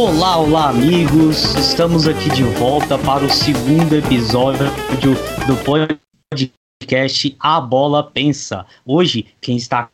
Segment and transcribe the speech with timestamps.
[0.00, 1.56] Olá, olá, amigos!
[1.56, 4.66] Estamos aqui de volta para o segundo episódio
[5.44, 8.64] do podcast A Bola Pensa.
[8.86, 9.90] Hoje, quem está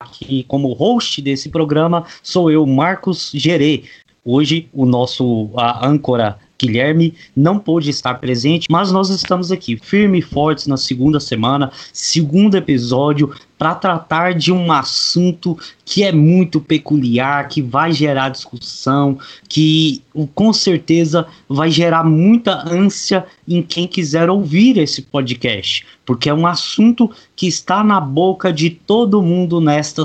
[0.00, 3.82] aqui como host desse programa sou eu, Marcos Gerê.
[4.24, 10.18] Hoje, o nosso a âncora Guilherme não pôde estar presente, mas nós estamos aqui firme
[10.18, 16.60] e fortes na segunda semana, segundo episódio, para tratar de um assunto que é muito
[16.60, 20.02] peculiar, que vai gerar discussão, que
[20.34, 26.46] com certeza vai gerar muita ânsia em quem quiser ouvir esse podcast, porque é um
[26.46, 30.04] assunto que está na boca de todo mundo nesta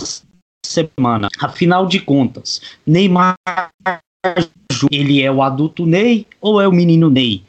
[0.66, 1.30] semana.
[1.40, 3.36] Afinal de contas, Neymar
[4.92, 7.44] ele é o adulto Ney ou é o menino Ney?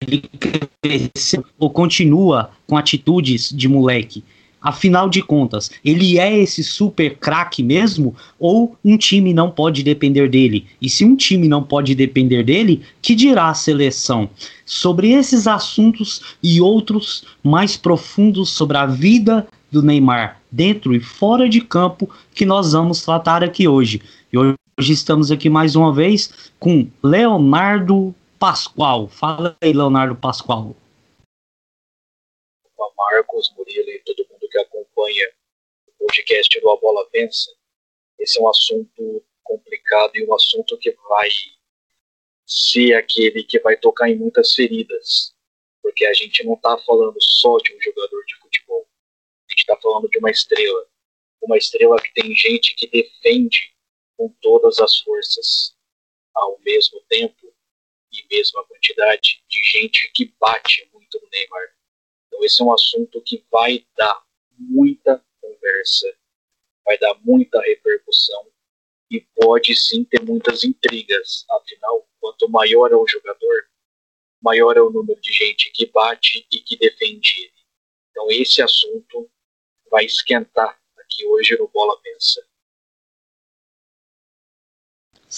[0.00, 0.22] Ele
[0.82, 4.24] cresceu ou continua com atitudes de moleque?
[4.60, 10.28] Afinal de contas, ele é esse super craque mesmo ou um time não pode depender
[10.28, 10.66] dele?
[10.82, 14.28] E se um time não pode depender dele, que dirá a seleção?
[14.66, 21.48] Sobre esses assuntos e outros mais profundos sobre a vida do Neymar, dentro e fora
[21.48, 24.02] de campo, que nós vamos tratar aqui hoje.
[24.32, 29.08] E hoje Hoje estamos aqui mais uma vez com Leonardo Pascoal.
[29.08, 30.76] Fala aí, Leonardo Pascoal.
[32.96, 35.28] Marcos, Murilo e todo mundo que acompanha
[35.88, 37.50] o podcast do A Bola Pensa.
[38.20, 41.28] Esse é um assunto complicado e um assunto que vai
[42.46, 45.34] ser aquele que vai tocar em muitas feridas.
[45.82, 48.86] Porque a gente não está falando só de um jogador de futebol.
[49.48, 50.86] A gente está falando de uma estrela.
[51.42, 53.76] Uma estrela que tem gente que defende
[54.18, 55.76] com todas as forças
[56.34, 57.54] ao mesmo tempo
[58.12, 61.74] e mesma quantidade de gente que bate muito no Neymar.
[62.26, 64.24] Então esse é um assunto que vai dar
[64.58, 66.18] muita conversa,
[66.84, 68.50] vai dar muita repercussão
[69.10, 71.44] e pode sim ter muitas intrigas.
[71.50, 73.70] Afinal, quanto maior é o jogador,
[74.42, 77.52] maior é o número de gente que bate e que defende ele.
[78.10, 79.30] Então esse assunto
[79.90, 82.47] vai esquentar aqui hoje no Bola Pensa.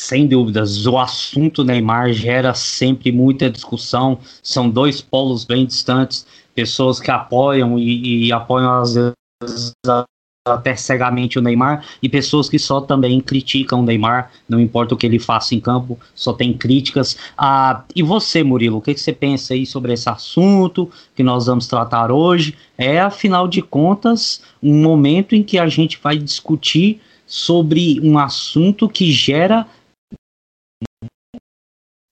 [0.00, 4.18] Sem dúvidas, o assunto Neymar gera sempre muita discussão.
[4.42, 9.74] São dois polos bem distantes, pessoas que apoiam e, e apoiam às vezes
[10.48, 14.96] até cegamente o Neymar e pessoas que só também criticam o Neymar, não importa o
[14.96, 17.18] que ele faça em campo, só tem críticas.
[17.36, 21.44] Ah, e você, Murilo, o que, que você pensa aí sobre esse assunto que nós
[21.44, 22.56] vamos tratar hoje?
[22.78, 28.88] É, afinal de contas, um momento em que a gente vai discutir sobre um assunto
[28.88, 29.66] que gera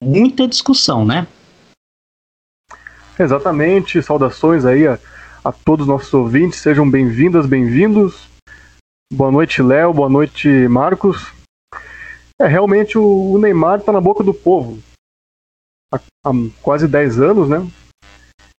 [0.02, 1.26] muita discussão, né?
[3.18, 4.02] Exatamente.
[4.02, 4.98] Saudações aí a,
[5.44, 6.60] a todos os nossos ouvintes.
[6.60, 8.28] Sejam bem-vindas, bem-vindos.
[9.12, 9.92] Boa noite, Léo.
[9.92, 11.32] Boa noite, Marcos.
[12.40, 14.78] É, realmente o, o Neymar está na boca do povo.
[15.92, 16.30] Há, há
[16.62, 17.68] quase 10 anos, né?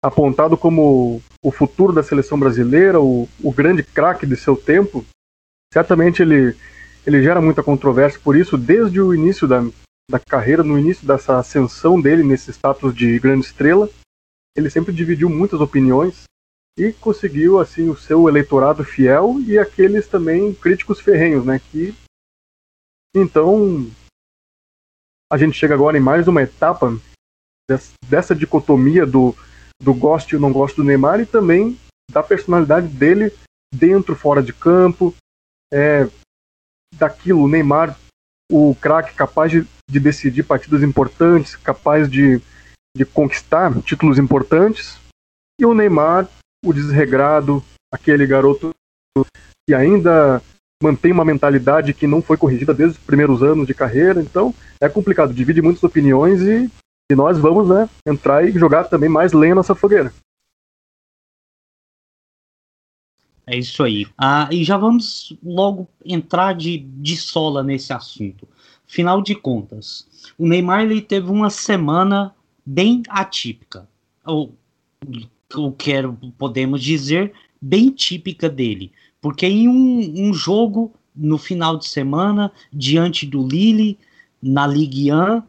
[0.05, 5.05] Apontado como o futuro da seleção brasileira, o, o grande craque de seu tempo.
[5.73, 6.57] Certamente ele,
[7.07, 9.63] ele gera muita controvérsia por isso, desde o início da,
[10.11, 13.89] da carreira, no início dessa ascensão dele nesse status de grande estrela,
[14.57, 16.25] ele sempre dividiu muitas opiniões
[16.79, 21.59] e conseguiu assim o seu eleitorado fiel e aqueles também críticos ferrenhos, né?
[21.59, 21.95] Que
[23.15, 23.91] então
[25.31, 26.99] a gente chega agora em mais uma etapa
[28.09, 29.35] dessa dicotomia do
[29.81, 31.79] do gosto e não gosto do Neymar e também
[32.11, 33.33] da personalidade dele
[33.73, 35.15] dentro, fora de campo,
[35.73, 36.09] é,
[36.95, 37.97] daquilo, Neymar
[38.51, 42.41] o craque capaz de, de, decidir partidas importantes, capaz de,
[42.97, 44.99] de conquistar títulos importantes,
[45.61, 46.29] e o Neymar,
[46.65, 47.63] o desregrado,
[47.93, 48.71] aquele garoto
[49.69, 50.43] que ainda
[50.83, 54.89] mantém uma mentalidade que não foi corrigida desde os primeiros anos de carreira, então é
[54.89, 56.71] complicado, divide muitas opiniões e,
[57.11, 60.13] e nós vamos né, entrar e jogar também mais lenha nessa fogueira.
[63.51, 64.07] É isso aí.
[64.17, 68.47] Ah, e já vamos logo entrar de, de sola nesse assunto.
[68.89, 70.09] Final de contas,
[70.39, 73.87] o Neymar ele teve uma semana bem atípica.
[74.25, 74.55] Ou,
[75.55, 78.91] ou quero, podemos dizer, bem típica dele.
[79.21, 83.99] Porque em um, um jogo no final de semana, diante do Lille,
[84.41, 85.43] na Ligue 1,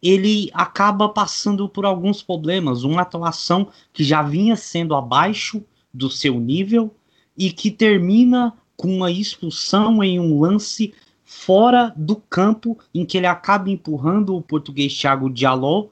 [0.00, 2.84] ele acaba passando por alguns problemas.
[2.84, 5.62] Uma atuação que já vinha sendo abaixo
[5.92, 6.94] do seu nível
[7.36, 10.94] e que termina com uma expulsão em um lance
[11.28, 15.90] fora do campo em que ele acaba empurrando o português Thiago Diallo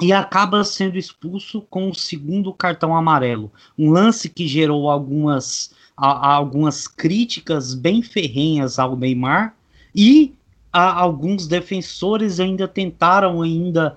[0.00, 3.50] e acaba sendo expulso com o segundo cartão amarelo.
[3.76, 9.56] Um lance que gerou algumas, a, algumas críticas bem ferrenhas ao Neymar
[9.92, 10.32] e
[10.72, 13.96] alguns defensores ainda tentaram ainda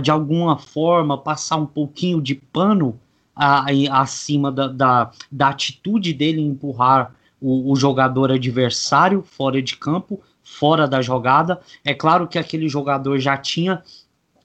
[0.00, 2.96] de alguma forma passar um pouquinho de pano
[3.90, 10.20] acima da, da, da, atitude dele em empurrar o, o jogador adversário fora de campo,
[10.42, 11.60] fora da jogada.
[11.84, 13.82] É claro que aquele jogador já tinha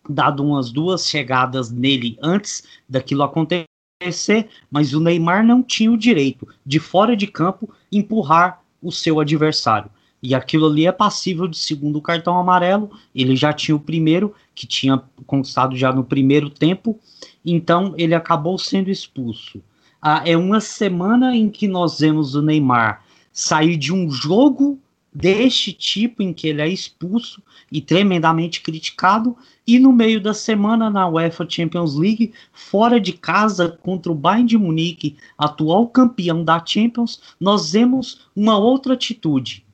[0.10, 6.48] dado umas duas chegadas nele antes daquilo acontecer, mas o Neymar não tinha o direito
[6.66, 9.92] de fora de campo empurrar o seu adversário.
[10.24, 12.92] E aquilo ali é passível de segundo cartão amarelo.
[13.14, 17.00] Ele já tinha o primeiro, que tinha conquistado já no primeiro tempo,
[17.44, 19.62] então ele acabou sendo expulso.
[20.02, 24.80] Ah, é uma semana em que nós vemos o Neymar sair de um jogo
[25.14, 29.38] deste tipo em que ele é expulso e tremendamente criticado,
[29.68, 34.48] e no meio da semana na UEFA Champions League, fora de casa contra o Bayern
[34.48, 39.66] de Munique, atual campeão da Champions, nós vemos uma outra atitude.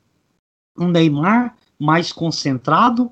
[0.78, 3.10] Um Neymar mais concentrado,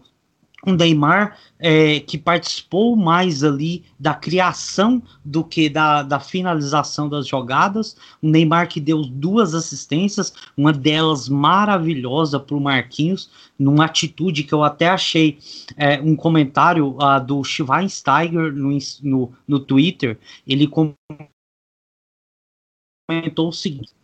[0.67, 7.27] um Neymar é, que participou mais ali da criação do que da, da finalização das
[7.29, 7.97] jogadas.
[8.23, 14.53] Um Neymar que deu duas assistências, uma delas maravilhosa para o Marquinhos, numa atitude que
[14.53, 15.39] eu até achei
[15.77, 20.19] é, um comentário uh, do Schweinsteiger no, no, no Twitter.
[20.47, 20.99] Ele comentou
[23.49, 23.95] o seguinte.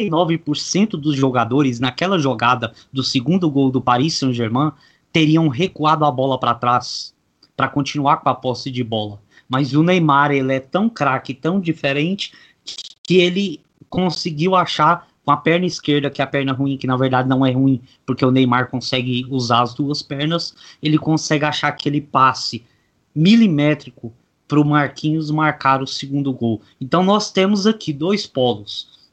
[0.00, 4.72] 99% dos jogadores naquela jogada do segundo gol do Paris Saint-Germain
[5.12, 7.14] teriam recuado a bola para trás
[7.56, 9.20] para continuar com a posse de bola.
[9.48, 12.32] Mas o Neymar ele é tão craque, tão diferente
[13.02, 13.60] que ele
[13.90, 17.44] conseguiu achar com a perna esquerda, que é a perna ruim, que na verdade não
[17.44, 22.64] é ruim, porque o Neymar consegue usar as duas pernas, ele consegue achar aquele passe
[23.14, 24.12] milimétrico
[24.48, 26.60] para o Marquinhos marcar o segundo gol.
[26.80, 29.10] Então nós temos aqui dois polos.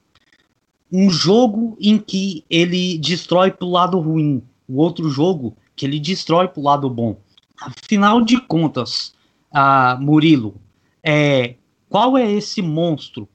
[0.92, 5.98] Um jogo em que ele destrói para o lado ruim, o outro jogo que ele
[5.98, 7.18] destrói pro lado bom.
[7.58, 9.14] Afinal de contas,
[9.50, 10.56] uh, Murilo,
[11.02, 11.56] é,
[11.88, 13.30] qual é esse monstro?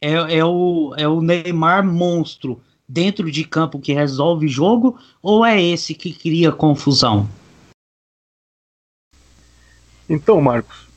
[0.00, 5.60] É, é, o, é o Neymar monstro dentro de campo que resolve jogo ou é
[5.60, 7.28] esse que cria confusão?
[10.08, 10.88] Então, Marcos,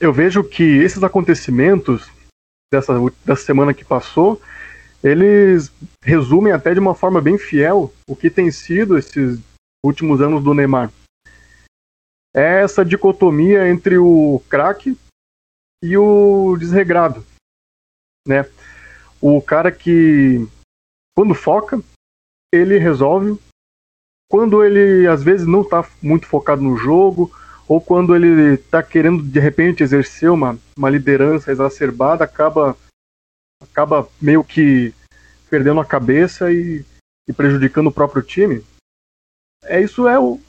[0.00, 2.08] eu vejo que esses acontecimentos
[2.72, 2.92] dessa,
[3.24, 4.42] dessa semana que passou,
[5.00, 5.70] eles
[6.02, 9.38] resumem até de uma forma bem fiel o que tem sido esses
[9.84, 10.92] últimos anos do Neymar.
[12.34, 14.96] É essa dicotomia entre o craque
[15.82, 17.24] e o desregrado,
[18.26, 18.48] né?
[19.20, 20.46] O cara que
[21.16, 21.82] quando foca,
[22.52, 23.40] ele resolve.
[24.30, 27.32] Quando ele às vezes não está muito focado no jogo,
[27.66, 32.76] ou quando ele está querendo de repente exercer uma, uma liderança exacerbada, acaba
[33.60, 34.94] acaba meio que
[35.50, 36.84] perdendo a cabeça e,
[37.28, 38.64] e prejudicando o próprio time
[39.64, 40.40] é isso é o,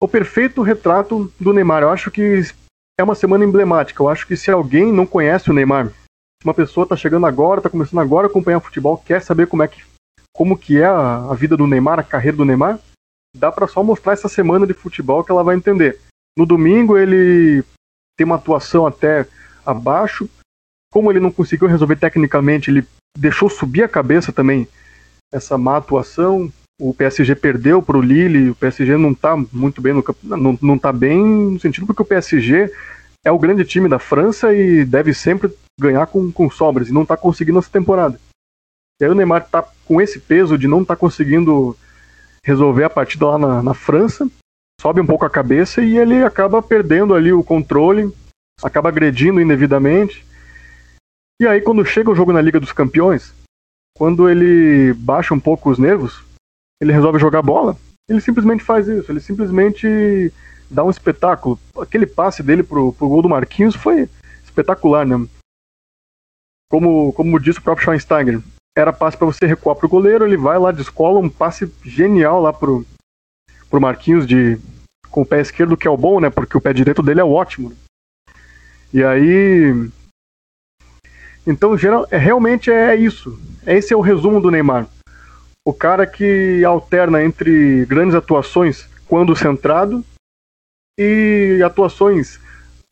[0.00, 1.82] o perfeito retrato do Neymar.
[1.82, 2.42] Eu acho que
[2.98, 4.02] é uma semana emblemática.
[4.02, 5.92] Eu acho que se alguém não conhece o Neymar,
[6.44, 9.68] uma pessoa está chegando agora, está começando agora a acompanhar futebol, quer saber como é
[9.68, 9.82] que
[10.32, 12.78] como que é a, a vida do Neymar, a carreira do Neymar,
[13.36, 16.00] dá para só mostrar essa semana de futebol que ela vai entender.
[16.38, 17.62] No domingo ele
[18.16, 19.26] tem uma atuação até
[19.66, 20.28] abaixo.
[20.92, 22.86] Como ele não conseguiu resolver tecnicamente, ele
[23.18, 24.66] deixou subir a cabeça também
[25.32, 29.92] essa má atuação o PSG perdeu para o Lille, o PSG não está muito bem
[29.92, 32.72] no não, não tá bem no sentido porque o PSG
[33.22, 37.02] é o grande time da França e deve sempre ganhar com, com sobras e não
[37.02, 38.18] está conseguindo essa temporada.
[38.98, 41.76] E aí o Neymar está com esse peso de não estar tá conseguindo
[42.42, 44.26] resolver a partida lá na, na França,
[44.80, 48.10] sobe um pouco a cabeça e ele acaba perdendo ali o controle,
[48.62, 50.24] acaba agredindo indevidamente.
[51.40, 53.34] E aí quando chega o jogo na Liga dos Campeões,
[53.94, 56.24] quando ele baixa um pouco os nervos,
[56.80, 57.76] ele resolve jogar bola,
[58.08, 60.32] ele simplesmente faz isso, ele simplesmente
[60.70, 61.58] dá um espetáculo.
[61.78, 64.08] Aquele passe dele pro, pro gol do Marquinhos foi
[64.42, 65.26] espetacular, né?
[66.70, 68.40] Como, como disse o próprio Schweinsteiger,
[68.76, 72.52] era passe para você recuar pro goleiro, ele vai lá, descola um passe genial lá
[72.52, 72.86] pro,
[73.68, 74.58] pro Marquinhos de
[75.10, 76.30] com o pé esquerdo, que é o bom, né?
[76.30, 77.72] Porque o pé direito dele é ótimo.
[78.92, 79.90] E aí.
[81.44, 83.38] Então, geral, é, realmente é isso.
[83.66, 84.88] Esse é o resumo do Neymar
[85.70, 90.04] o cara que alterna entre grandes atuações quando centrado
[90.98, 92.40] e atuações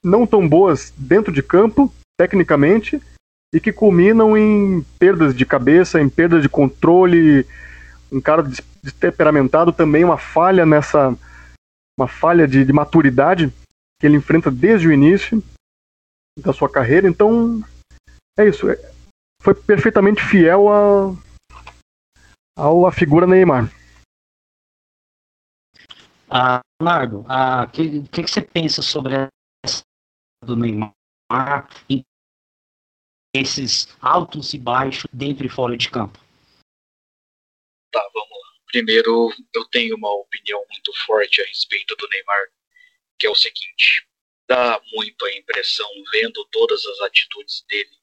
[0.02, 3.02] não tão boas dentro de campo, tecnicamente,
[3.52, 7.44] e que culminam em perdas de cabeça, em perda de controle,
[8.12, 8.48] um cara
[8.80, 11.16] destemperamentado também, uma falha nessa.
[11.98, 13.52] uma falha de, de maturidade
[14.00, 15.42] que ele enfrenta desde o início
[16.38, 17.08] da sua carreira.
[17.08, 17.60] Então,
[18.38, 18.70] é isso.
[18.70, 18.78] É,
[19.42, 21.12] foi perfeitamente fiel a,
[22.58, 23.70] ao a figura Neymar.
[26.28, 29.14] Ah, Leonardo, o ah, que, que, que você pensa sobre
[29.64, 29.82] essa
[30.44, 30.92] do Neymar
[31.88, 32.04] em
[33.34, 36.18] esses altos e baixos dentro e fora de campo?
[37.92, 38.48] Tá, vamos lá.
[38.66, 42.48] Primeiro, eu tenho uma opinião muito forte a respeito do Neymar,
[43.18, 44.06] que é o seguinte:
[44.48, 47.96] dá muito a impressão, vendo todas as atitudes dele,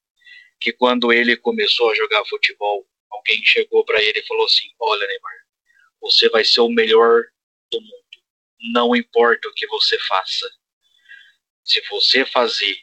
[0.59, 5.07] que quando ele começou a jogar futebol, alguém chegou para ele e falou assim: Olha,
[5.07, 5.47] Neymar,
[6.01, 7.23] você vai ser o melhor
[7.71, 7.93] do mundo.
[8.73, 10.49] Não importa o que você faça.
[11.63, 12.77] Se você fazer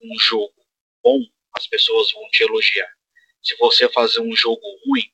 [0.00, 0.54] um jogo
[1.02, 1.20] bom,
[1.52, 2.90] as pessoas vão te elogiar.
[3.42, 5.10] Se você fazer um jogo ruim,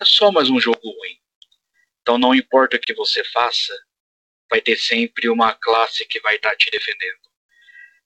[0.00, 1.20] é só mais um jogo ruim.
[2.02, 3.74] Então não importa o que você faça,
[4.50, 7.20] vai ter sempre uma classe que vai estar te defendendo.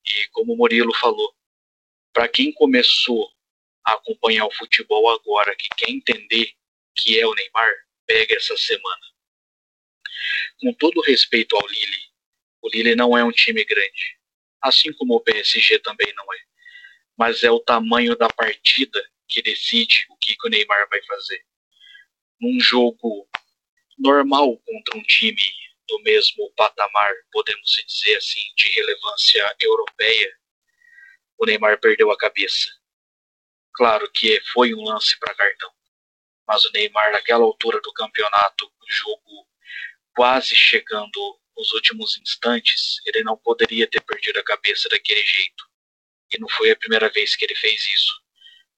[0.07, 1.35] E como o Murilo falou,
[2.13, 3.31] para quem começou
[3.85, 6.53] a acompanhar o futebol agora, que quer entender
[6.95, 7.73] que é o Neymar,
[8.07, 9.07] pega essa semana.
[10.61, 12.11] Com todo respeito ao Lille,
[12.63, 14.19] o Lille não é um time grande,
[14.61, 16.39] assim como o PSG também não é.
[17.17, 21.45] Mas é o tamanho da partida que decide o que, que o Neymar vai fazer.
[22.41, 23.29] Num jogo
[23.99, 25.43] normal contra um time
[25.87, 30.37] do mesmo patamar, podemos dizer assim, de relevância europeia,
[31.39, 32.80] o Neymar perdeu a cabeça.
[33.81, 35.73] Claro que foi um lance para cartão,
[36.47, 39.49] mas o Neymar, naquela altura do campeonato, o jogo
[40.15, 45.65] quase chegando nos últimos instantes, ele não poderia ter perdido a cabeça daquele jeito.
[46.31, 48.13] E não foi a primeira vez que ele fez isso.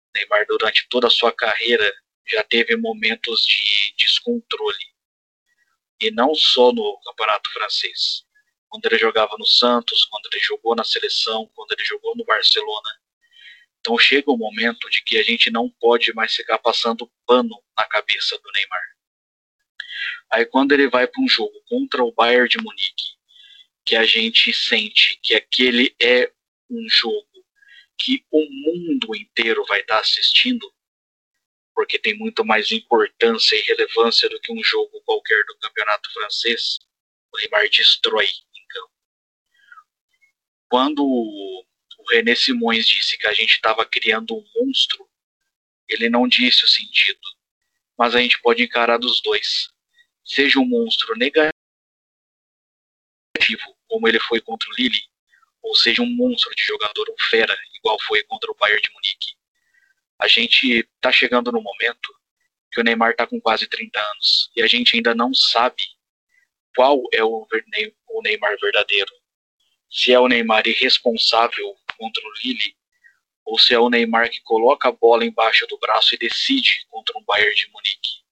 [0.06, 1.92] O Neymar, durante toda a sua carreira,
[2.24, 4.86] já teve momentos de descontrole.
[6.00, 8.24] E não só no campeonato francês.
[8.68, 13.02] Quando ele jogava no Santos, quando ele jogou na seleção, quando ele jogou no Barcelona.
[13.82, 17.84] Então chega o momento de que a gente não pode mais ficar passando pano na
[17.84, 18.96] cabeça do Neymar.
[20.30, 23.16] Aí quando ele vai para um jogo contra o Bayern de Munique,
[23.84, 26.32] que a gente sente que aquele é
[26.70, 27.26] um jogo
[27.98, 30.72] que o mundo inteiro vai estar tá assistindo,
[31.74, 36.78] porque tem muito mais importância e relevância do que um jogo qualquer do campeonato francês,
[37.32, 38.92] o Neymar destrói em campo.
[40.68, 41.66] Quando
[42.02, 45.08] o René Simões disse que a gente estava criando um monstro,
[45.88, 47.20] ele não disse o sentido,
[47.96, 49.72] mas a gente pode encarar dos dois
[50.24, 51.52] seja um monstro negativo,
[53.88, 55.00] como ele foi contra o Lille,
[55.62, 59.34] ou seja um monstro de jogador, um fera, igual foi contra o Bayern de Munique.
[60.18, 62.14] A gente está chegando no momento
[62.70, 65.84] que o Neymar está com quase 30 anos e a gente ainda não sabe
[66.74, 67.46] qual é o
[68.22, 69.12] Neymar verdadeiro.
[69.90, 72.74] Se é o Neymar irresponsável contra o Lille
[73.46, 77.16] ou se é o Neymar que coloca a bola embaixo do braço e decide contra
[77.16, 78.22] um Bayern de Munique.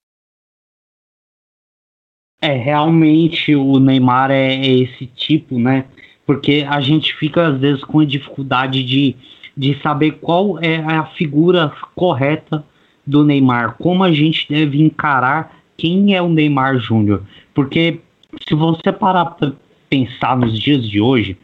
[2.43, 5.85] É, realmente o Neymar é, é, esse tipo, né?
[6.27, 9.15] Porque a gente fica às vezes com a dificuldade de,
[9.57, 12.65] de saber qual é a figura correta
[13.07, 17.25] do Neymar, como a gente deve encarar quem é o Neymar Júnior.
[17.55, 18.01] Porque
[18.49, 19.53] se você parar para
[19.89, 21.37] pensar nos dias de hoje,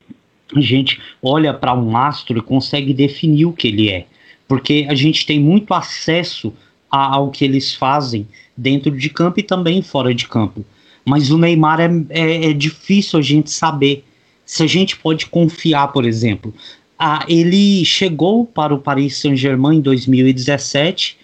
[0.54, 4.06] a gente olha para um astro e consegue definir o que ele é.
[4.46, 6.52] Porque a gente tem muito acesso
[6.90, 8.26] a, ao que eles fazem
[8.56, 10.64] dentro de campo e também fora de campo.
[11.04, 14.04] Mas o Neymar é, é, é difícil a gente saber
[14.44, 16.54] se a gente pode confiar, por exemplo.
[16.98, 21.18] Ah, ele chegou para o Paris Saint-Germain em 2017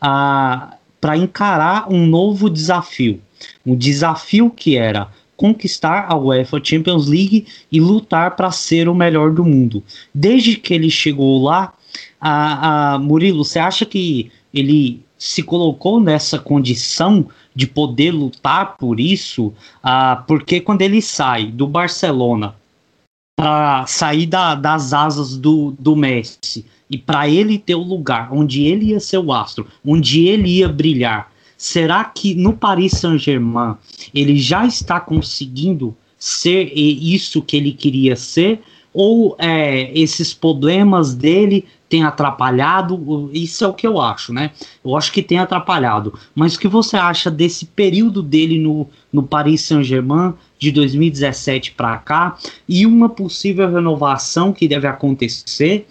[0.00, 3.20] ah, para encarar um novo desafio.
[3.64, 9.32] Um desafio que era conquistar a UEFA Champions League e lutar para ser o melhor
[9.32, 9.82] do mundo.
[10.14, 11.72] Desde que ele chegou lá,
[12.20, 18.98] a, a Murilo, você acha que ele se colocou nessa condição de poder lutar por
[18.98, 22.54] isso, ah, porque quando ele sai do Barcelona
[23.36, 28.64] para sair da, das asas do, do Messi e para ele ter o lugar onde
[28.64, 31.32] ele ia ser o astro, onde ele ia brilhar,
[31.64, 33.76] será que no Paris Saint-Germain
[34.14, 38.60] ele já está conseguindo ser isso que ele queria ser?
[38.92, 44.50] Ou é, esses problemas dele tem atrapalhado, isso é o que eu acho, né?
[44.84, 46.12] Eu acho que tem atrapalhado.
[46.34, 51.96] Mas o que você acha desse período dele no, no Paris Saint-Germain de 2017 para
[51.96, 52.36] cá
[52.68, 55.88] e uma possível renovação que deve acontecer?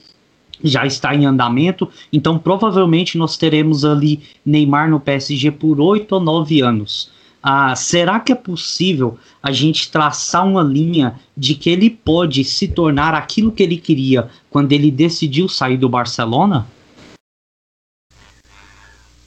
[0.62, 6.22] Já está em andamento, então provavelmente nós teremos ali Neymar no PSG por oito ou
[6.22, 7.12] nove anos.
[7.42, 12.70] Ah, será que é possível a gente traçar uma linha de que ele pode se
[12.70, 16.66] tornar aquilo que ele queria quando ele decidiu sair do Barcelona?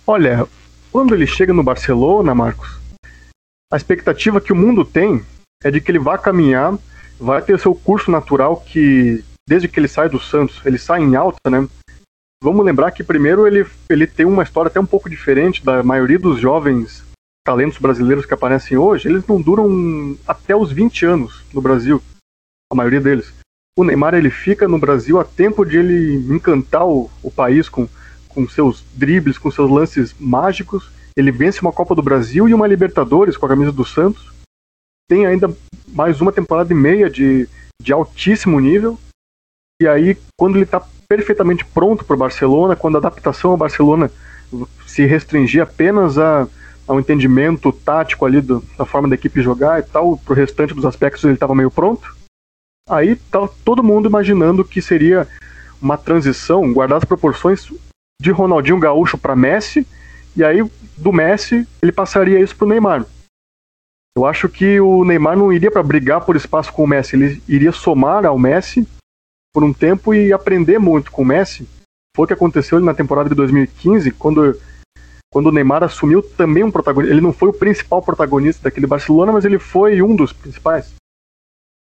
[0.07, 0.47] Olha,
[0.91, 2.79] quando ele chega no Barcelona, Marcos,
[3.71, 5.23] a expectativa que o mundo tem
[5.63, 6.79] é de que ele vá caminhar,
[7.21, 11.15] vai ter seu curso natural que desde que ele sai do Santos, ele sai em
[11.15, 11.67] alta, né?
[12.43, 16.19] Vamos lembrar que primeiro ele, ele tem uma história até um pouco diferente da maioria
[16.19, 17.07] dos jovens
[17.47, 22.03] talentos brasileiros que aparecem hoje, eles não duram até os 20 anos no Brasil,
[22.71, 23.33] a maioria deles.
[23.79, 27.89] O Neymar ele fica no Brasil a tempo de ele encantar o, o país com,
[28.29, 30.91] com seus dribles, com seus lances mágicos.
[31.17, 34.33] Ele vence uma Copa do Brasil e uma Libertadores com a camisa do Santos.
[35.09, 35.55] Tem ainda
[35.87, 37.49] mais uma temporada e meia de,
[37.81, 38.99] de altíssimo nível.
[39.81, 44.11] E aí, quando ele está perfeitamente pronto para o Barcelona, quando a adaptação ao Barcelona
[44.87, 46.49] se restringir apenas a,
[46.89, 50.87] ao entendimento tático ali do, da forma da equipe jogar e tal, pro restante dos
[50.87, 52.17] aspectos ele estava meio pronto.
[52.89, 55.29] Aí tá todo mundo imaginando que seria
[55.83, 57.71] uma transição, guardar as proporções
[58.21, 59.87] de Ronaldinho Gaúcho para Messi,
[60.35, 60.65] e aí
[60.97, 63.05] do Messi ele passaria isso pro Neymar.
[64.17, 67.43] Eu acho que o Neymar não iria para brigar por espaço com o Messi, ele
[67.47, 68.89] iria somar ao Messi
[69.57, 71.67] por um tempo e aprender muito com o Messi.
[72.15, 74.55] Foi o que aconteceu na temporada de 2015, quando
[75.33, 77.15] quando o Neymar assumiu também um protagonista.
[77.15, 80.93] Ele não foi o principal protagonista daquele Barcelona, mas ele foi um dos principais.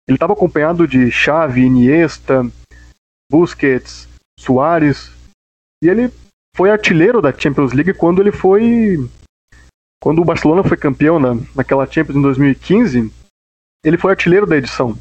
[0.07, 2.49] Ele estava acompanhado de Xavi, Iniesta,
[3.29, 5.11] Busquets, Soares,
[5.83, 6.13] e ele
[6.57, 9.05] foi artilheiro da Champions League quando ele foi
[10.01, 13.13] quando o Barcelona foi campeão na, naquela Champions em 2015,
[13.85, 14.97] ele foi artilheiro da edição.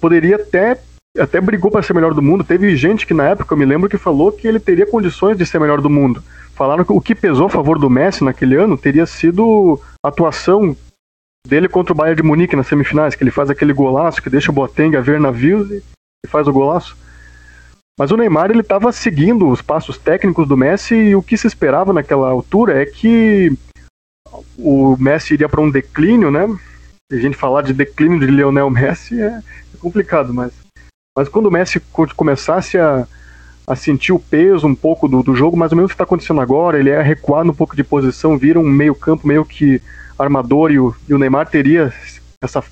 [0.00, 0.80] Poderia até
[1.18, 2.44] até brigou para ser melhor do mundo.
[2.44, 5.46] Teve gente que na época eu me lembro que falou que ele teria condições de
[5.46, 6.22] ser melhor do mundo.
[6.54, 10.76] Falaram que o que pesou a favor do Messi naquele ano teria sido a atuação
[11.46, 14.50] dele contra o Bayern de Munique nas semifinais, que ele faz aquele golaço que deixa
[14.50, 15.82] o Boateng a ver navios e,
[16.26, 16.96] faz o golaço.
[17.98, 21.46] Mas o Neymar ele estava seguindo os passos técnicos do Messi e o que se
[21.46, 23.52] esperava naquela altura é que
[24.58, 26.48] o Messi iria para um declínio, né?
[27.12, 30.63] E a gente falar de declínio de Lionel Messi é, é complicado, mas
[31.16, 31.80] mas quando o Messi
[32.16, 33.06] começasse a,
[33.66, 36.04] a sentir o peso um pouco do, do jogo, mais ou menos o que está
[36.04, 39.80] acontecendo agora, ele é recuado um pouco de posição, vira um meio campo meio que
[40.18, 41.92] armador e o, e o Neymar teria
[42.42, 42.62] essa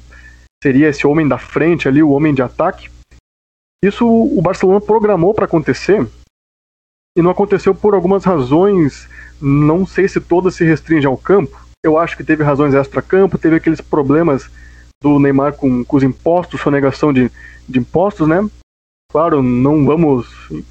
[0.63, 2.89] seria esse homem da frente ali, o homem de ataque.
[3.83, 6.07] Isso o Barcelona programou para acontecer
[7.17, 9.09] e não aconteceu por algumas razões,
[9.41, 11.61] não sei se todas se restringem ao campo.
[11.85, 14.49] Eu acho que teve razões extra-campo, teve aqueles problemas
[15.03, 17.31] do Neymar com, com os impostos, sonegação de,
[17.69, 18.49] de impostos, né?
[19.11, 20.27] Claro, não vamos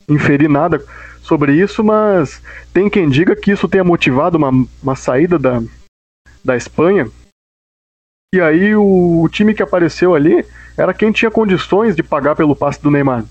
[0.09, 0.83] inferir nada
[1.21, 2.41] sobre isso, mas
[2.73, 4.49] tem quem diga que isso tenha motivado uma,
[4.81, 5.61] uma saída da,
[6.43, 7.07] da Espanha.
[8.33, 10.43] E aí o, o time que apareceu ali
[10.75, 13.25] era quem tinha condições de pagar pelo passe do Neymar.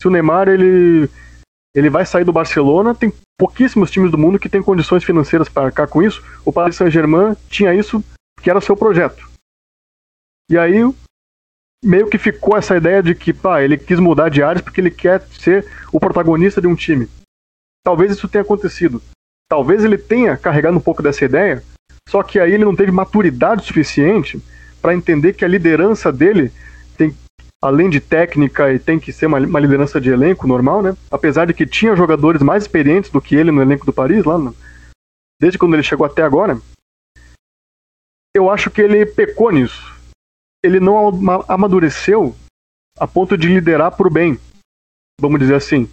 [0.00, 1.10] Se o Neymar ele,
[1.74, 5.66] ele vai sair do Barcelona, tem pouquíssimos times do mundo que têm condições financeiras para
[5.66, 6.22] arcar com isso.
[6.44, 8.04] O Paris Saint-Germain tinha isso,
[8.40, 9.28] que era seu projeto.
[10.50, 10.82] E aí
[11.84, 14.90] meio que ficou essa ideia de que, pá, ele quis mudar de áreas porque ele
[14.90, 17.08] quer ser o protagonista de um time.
[17.84, 19.00] Talvez isso tenha acontecido.
[19.48, 21.62] Talvez ele tenha carregado um pouco dessa ideia,
[22.08, 24.42] só que aí ele não teve maturidade suficiente
[24.82, 26.52] para entender que a liderança dele
[26.96, 27.16] tem,
[27.62, 30.96] além de técnica, e tem que ser uma, uma, liderança de elenco normal, né?
[31.10, 34.36] Apesar de que tinha jogadores mais experientes do que ele no elenco do Paris, lá,
[34.36, 34.54] no,
[35.40, 36.60] desde quando ele chegou até agora.
[38.34, 39.97] Eu acho que ele pecou nisso
[40.62, 41.08] ele não
[41.48, 42.34] amadureceu
[42.98, 44.38] a ponto de liderar por bem,
[45.20, 45.88] vamos dizer assim.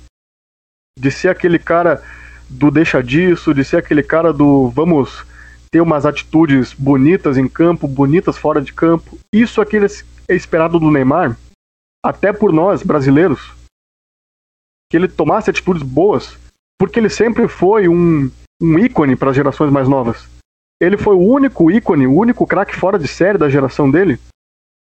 [0.98, 2.04] De ser aquele cara
[2.50, 5.26] do deixa disso, de ser aquele cara do vamos
[5.72, 9.18] ter umas atitudes bonitas em campo, bonitas fora de campo.
[9.34, 9.78] Isso aqui
[10.28, 11.38] é esperado do Neymar,
[12.04, 13.52] até por nós brasileiros,
[14.90, 16.38] que ele tomasse atitudes boas,
[16.80, 20.28] porque ele sempre foi um, um ícone para as gerações mais novas.
[20.80, 24.20] Ele foi o único ícone, o único craque fora de série da geração dele.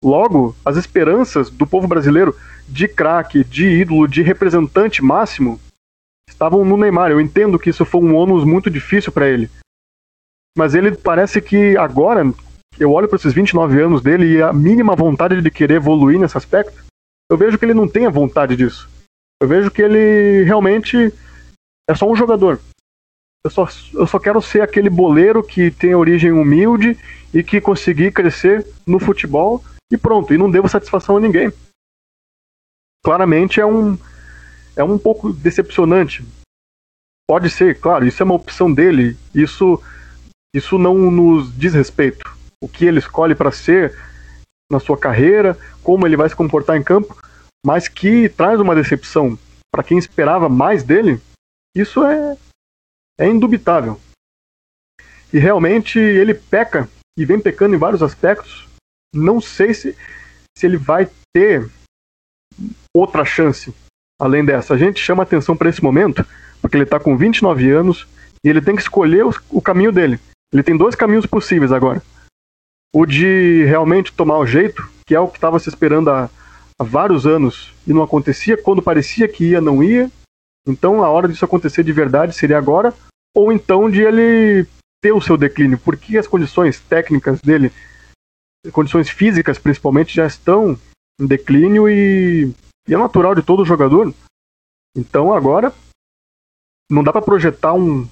[0.04, 2.36] Logo, as esperanças do povo brasileiro
[2.68, 5.60] de craque, de ídolo, de representante máximo
[6.30, 7.12] estavam no Neymar.
[7.12, 9.50] Eu entendo que isso foi um ônus muito difícil para ele.
[10.58, 12.24] Mas ele parece que agora,
[12.80, 16.38] eu olho para esses 29 anos dele e a mínima vontade de querer evoluir nesse
[16.38, 16.82] aspecto,
[17.30, 18.90] eu vejo que ele não tem a vontade disso.
[19.42, 21.14] Eu vejo que ele realmente
[21.90, 22.60] é só um jogador.
[23.46, 26.98] Eu só, eu só quero ser aquele boleiro que tem origem humilde
[27.34, 31.52] e que consegui crescer no futebol e pronto, e não devo satisfação a ninguém.
[33.04, 33.98] Claramente é um,
[34.76, 36.24] é um pouco decepcionante.
[37.28, 39.82] Pode ser, claro, isso é uma opção dele, isso,
[40.54, 42.38] isso não nos diz respeito.
[42.62, 43.98] O que ele escolhe para ser
[44.72, 47.18] na sua carreira, como ele vai se comportar em campo,
[47.66, 49.38] mas que traz uma decepção
[49.72, 51.22] para quem esperava mais dele,
[51.76, 52.38] isso é,
[53.20, 54.00] é indubitável.
[55.32, 58.69] E realmente ele peca e vem pecando em vários aspectos,
[59.14, 59.96] não sei se,
[60.58, 61.70] se ele vai ter
[62.96, 63.74] outra chance
[64.20, 64.74] além dessa.
[64.74, 66.26] A gente chama atenção para esse momento,
[66.62, 68.08] porque ele está com 29 anos
[68.44, 70.20] e ele tem que escolher o, o caminho dele.
[70.54, 72.02] Ele tem dois caminhos possíveis agora.
[72.94, 76.30] O de realmente tomar o jeito, que é o que estava se esperando há,
[76.78, 80.12] há vários anos e não acontecia, quando parecia que ia, não ia.
[80.68, 82.94] Então a hora disso acontecer de verdade seria agora,
[83.36, 84.68] ou então de ele
[85.02, 87.72] ter o seu declínio, porque as condições técnicas dele,
[88.72, 90.78] condições físicas principalmente, já estão
[91.20, 92.54] em declínio e,
[92.88, 94.14] e é natural de todo jogador.
[94.96, 95.74] Então agora
[96.90, 98.08] não dá para projetar um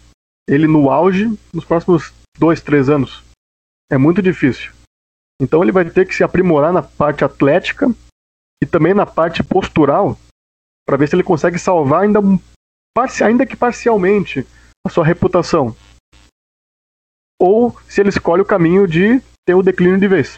[0.48, 3.24] ele no auge nos próximos dois, três anos.
[3.92, 4.72] É muito difícil.
[5.42, 7.88] Então ele vai ter que se aprimorar na parte atlética
[8.62, 10.18] e também na parte postural
[10.86, 12.20] para ver se ele consegue salvar ainda,
[13.24, 14.48] ainda que parcialmente
[14.86, 15.76] a sua reputação
[17.40, 20.38] ou se ele escolhe o caminho de ter o declínio de vez.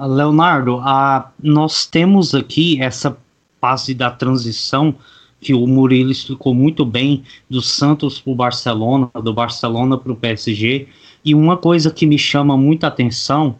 [0.00, 3.16] Leonardo, a, nós temos aqui essa
[3.60, 4.96] fase da transição
[5.38, 10.16] que o Murilo explicou muito bem do Santos para o Barcelona, do Barcelona para o
[10.16, 10.88] PSG,
[11.22, 13.56] e uma coisa que me chama muita atenção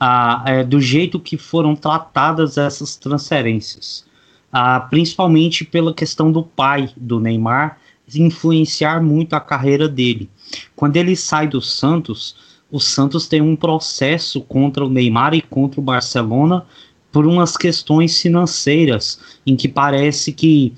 [0.00, 4.06] a, é do jeito que foram tratadas essas transferências
[4.56, 7.76] ah, principalmente pela questão do pai do Neymar
[8.14, 10.28] influenciar muito a carreira dele.
[10.76, 12.36] Quando ele sai do Santos,
[12.70, 16.64] o Santos tem um processo contra o Neymar e contra o Barcelona
[17.12, 20.72] por umas questões financeiras, em que parece que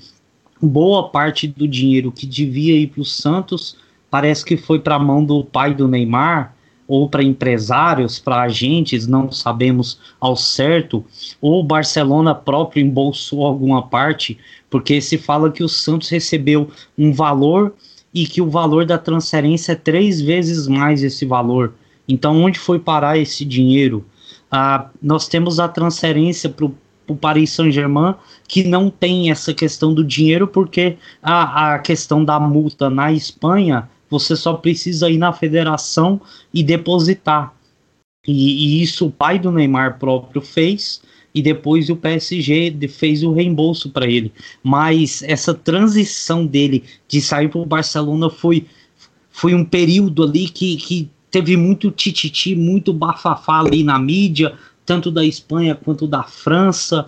[0.61, 3.77] boa parte do dinheiro que devia ir para o Santos
[4.09, 6.55] parece que foi para a mão do pai do Neymar
[6.87, 11.03] ou para empresários, para agentes, não sabemos ao certo,
[11.41, 14.37] ou o Barcelona próprio embolsou alguma parte,
[14.69, 17.73] porque se fala que o Santos recebeu um valor
[18.13, 21.73] e que o valor da transferência é três vezes mais esse valor.
[22.07, 24.05] Então, onde foi parar esse dinheiro?
[24.49, 26.65] Ah, nós temos a transferência para
[27.07, 28.15] o Paris Saint-Germain,
[28.47, 33.89] que não tem essa questão do dinheiro, porque a, a questão da multa na Espanha
[34.09, 36.21] você só precisa ir na federação
[36.53, 37.53] e depositar.
[38.27, 41.01] E, e, isso o pai do Neymar próprio fez,
[41.33, 44.33] e depois o PSG fez o reembolso para ele.
[44.63, 48.65] Mas essa transição dele de sair para o Barcelona foi,
[49.29, 55.11] foi um período ali que, que teve muito tititi, muito bafafá ali na mídia, tanto
[55.11, 57.05] da Espanha quanto da França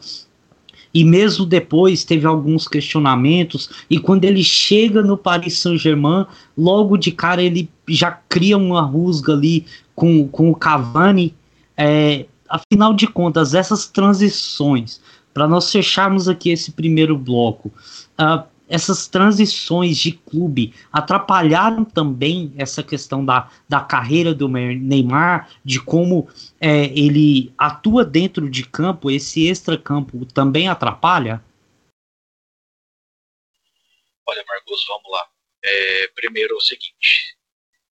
[0.94, 6.26] e mesmo depois teve alguns questionamentos, e quando ele chega no Paris Saint-Germain,
[6.58, 11.34] logo de cara ele já cria uma rusga ali com, com o Cavani.
[11.78, 15.00] É, afinal de contas, essas transições,
[15.34, 17.72] para nós fecharmos aqui esse primeiro bloco,
[18.20, 25.82] uh, essas transições de clube atrapalharam também essa questão da, da carreira do Neymar, de
[25.82, 26.30] como
[26.62, 31.44] é, ele atua dentro de campo, esse extra-campo também atrapalha?
[34.28, 35.28] Olha, Marcos, vamos lá.
[35.64, 37.36] É, primeiro é o seguinte: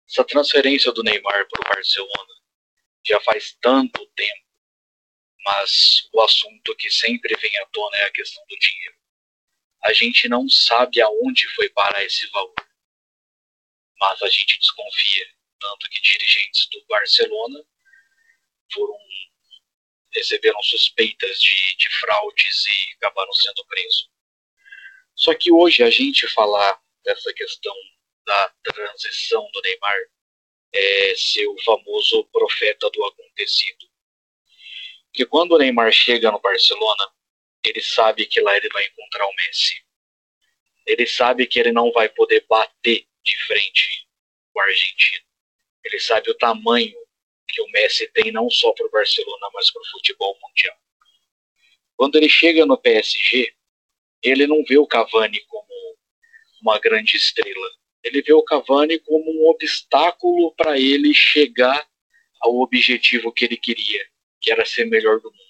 [0.06, 2.34] essa transferência do Neymar para o Barcelona
[3.06, 4.44] já faz tanto tempo,
[5.42, 8.95] mas o assunto que sempre vem à tona é a questão do dinheiro
[9.84, 12.54] a gente não sabe aonde foi parar esse valor.
[13.98, 15.26] Mas a gente desconfia,
[15.60, 17.64] tanto que dirigentes do Barcelona
[18.72, 18.96] foram
[20.16, 24.08] receberam suspeitas de, de fraudes e acabaram sendo presos.
[25.14, 27.74] Só que hoje a gente falar dessa questão
[28.24, 29.98] da transição do Neymar
[30.72, 33.86] é ser o famoso profeta do acontecido.
[35.06, 37.10] Porque quando o Neymar chega no Barcelona,
[37.68, 39.84] ele sabe que lá ele vai encontrar o Messi.
[40.86, 44.06] Ele sabe que ele não vai poder bater de frente
[44.54, 45.24] o argentino.
[45.84, 46.96] Ele sabe o tamanho
[47.48, 50.76] que o Messi tem não só para o Barcelona, mas para o futebol mundial.
[51.96, 53.54] Quando ele chega no PSG,
[54.22, 55.66] ele não vê o Cavani como
[56.60, 57.70] uma grande estrela.
[58.02, 61.88] Ele vê o Cavani como um obstáculo para ele chegar
[62.40, 64.06] ao objetivo que ele queria,
[64.40, 65.45] que era ser melhor do mundo.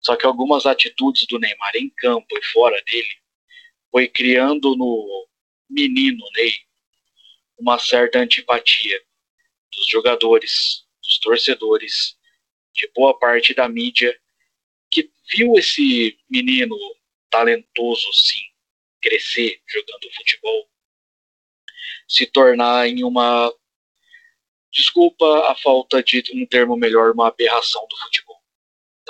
[0.00, 3.20] Só que algumas atitudes do Neymar em campo e fora dele
[3.90, 5.28] foi criando no
[5.68, 6.52] menino Ney
[7.58, 9.02] uma certa antipatia
[9.72, 12.16] dos jogadores, dos torcedores,
[12.74, 14.18] de boa parte da mídia
[14.90, 16.76] que viu esse menino
[17.28, 18.42] talentoso sim
[19.00, 20.68] crescer jogando futebol
[22.08, 23.52] se tornar em uma
[24.72, 28.29] desculpa a falta de um termo melhor, uma aberração do futebol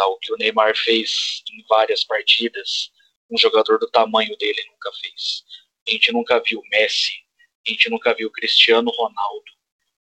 [0.01, 2.91] tal que o Neymar fez em várias partidas,
[3.31, 5.45] um jogador do tamanho dele nunca fez.
[5.87, 7.23] A gente nunca viu Messi
[7.67, 9.53] A gente nunca viu Cristiano Ronaldo.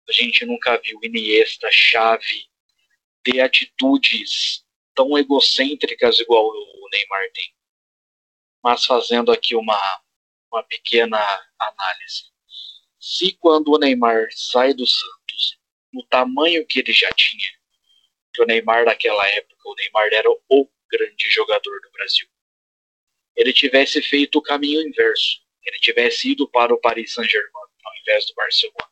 [0.10, 2.50] A gente nunca viu Iniesta, Xavi
[3.24, 7.56] ter atitudes tão egocêntricas igual o Neymar tem.
[8.62, 10.02] Mas fazendo aqui uma,
[10.52, 11.18] uma pequena
[11.58, 12.26] análise.
[13.00, 15.58] Se quando o Neymar sai do Santos,
[15.94, 17.50] no tamanho que ele já tinha,
[18.36, 22.28] que o Neymar naquela época, o Neymar era o grande jogador do Brasil.
[23.36, 27.52] Ele tivesse feito o caminho inverso, ele tivesse ido para o Paris Saint-Germain
[27.84, 28.92] ao invés do Barcelona,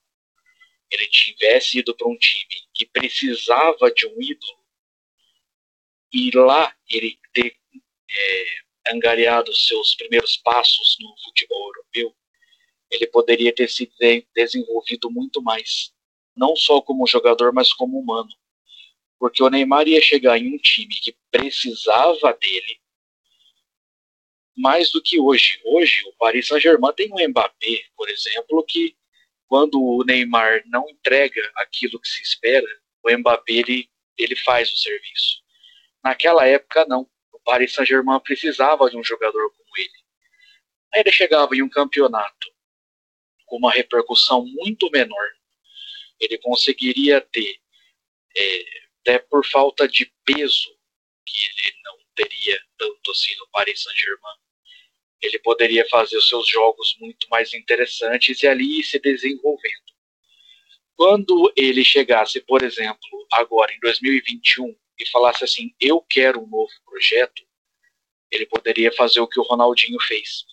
[0.92, 4.64] ele tivesse ido para um time que precisava de um ídolo
[6.14, 7.58] e lá ele ter
[8.12, 8.46] é,
[8.92, 12.16] angariado seus primeiros passos no futebol europeu,
[12.92, 13.92] ele poderia ter se
[14.36, 15.92] desenvolvido muito mais,
[16.36, 18.30] não só como jogador, mas como humano.
[19.24, 22.78] Porque o Neymar ia chegar em um time que precisava dele
[24.54, 25.62] mais do que hoje.
[25.64, 28.98] Hoje, o Paris Saint-Germain tem um Mbappé, por exemplo, que
[29.48, 32.68] quando o Neymar não entrega aquilo que se espera,
[33.02, 35.42] o Mbappé ele, ele faz o serviço.
[36.04, 37.10] Naquela época, não.
[37.32, 40.04] O Paris Saint-Germain precisava de um jogador como ele.
[40.94, 42.52] Aí ele chegava em um campeonato
[43.46, 45.30] com uma repercussão muito menor.
[46.20, 47.56] Ele conseguiria ter,
[48.36, 50.70] é, até por falta de peso,
[51.26, 51.38] que
[51.68, 54.38] ele não teria tanto assim no Paris Saint-Germain,
[55.22, 59.84] ele poderia fazer os seus jogos muito mais interessantes e ali se desenvolvendo.
[60.96, 66.72] Quando ele chegasse, por exemplo, agora em 2021 e falasse assim: Eu quero um novo
[66.86, 67.44] projeto,
[68.32, 70.46] ele poderia fazer o que o Ronaldinho fez.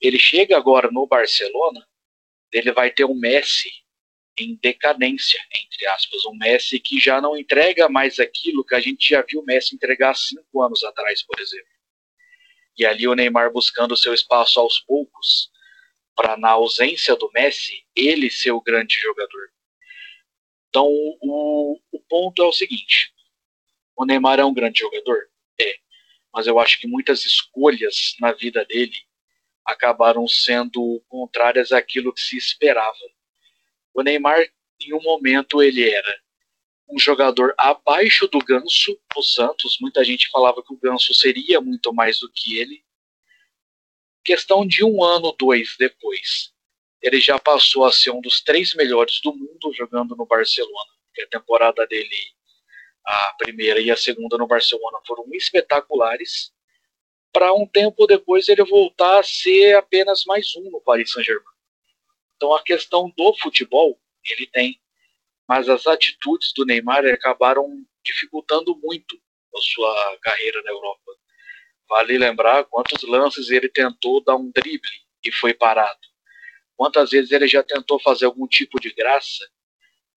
[0.00, 1.86] Ele chega agora no Barcelona,
[2.52, 3.70] ele vai ter um Messi
[4.38, 9.10] em decadência, entre aspas, um Messi que já não entrega mais aquilo que a gente
[9.10, 11.66] já viu o Messi entregar cinco anos atrás, por exemplo.
[12.76, 15.50] E ali o Neymar buscando seu espaço aos poucos,
[16.14, 19.50] para na ausência do Messi, ele ser o grande jogador.
[20.68, 23.12] Então o, o ponto é o seguinte:
[23.96, 25.28] o Neymar é um grande jogador?
[25.58, 25.76] É.
[26.32, 28.96] Mas eu acho que muitas escolhas na vida dele
[29.64, 32.96] acabaram sendo contrárias àquilo que se esperava.
[33.96, 34.46] O Neymar,
[34.78, 36.20] em um momento, ele era
[36.86, 39.78] um jogador abaixo do Ganso no Santos.
[39.80, 42.84] Muita gente falava que o Ganso seria muito mais do que ele.
[44.22, 46.52] Questão de um ano, dois depois,
[47.00, 50.90] ele já passou a ser um dos três melhores do mundo jogando no Barcelona.
[51.18, 52.36] a temporada dele
[53.06, 56.52] a primeira e a segunda no Barcelona foram espetaculares,
[57.32, 61.55] para um tempo depois ele voltar a ser apenas mais um no Paris Saint-Germain.
[62.36, 64.80] Então a questão do futebol ele tem,
[65.48, 69.16] mas as atitudes do Neymar acabaram dificultando muito
[69.54, 71.12] a sua carreira na Europa.
[71.88, 74.90] Vale lembrar quantos lances ele tentou dar um drible
[75.24, 76.00] e foi parado.
[76.76, 79.48] Quantas vezes ele já tentou fazer algum tipo de graça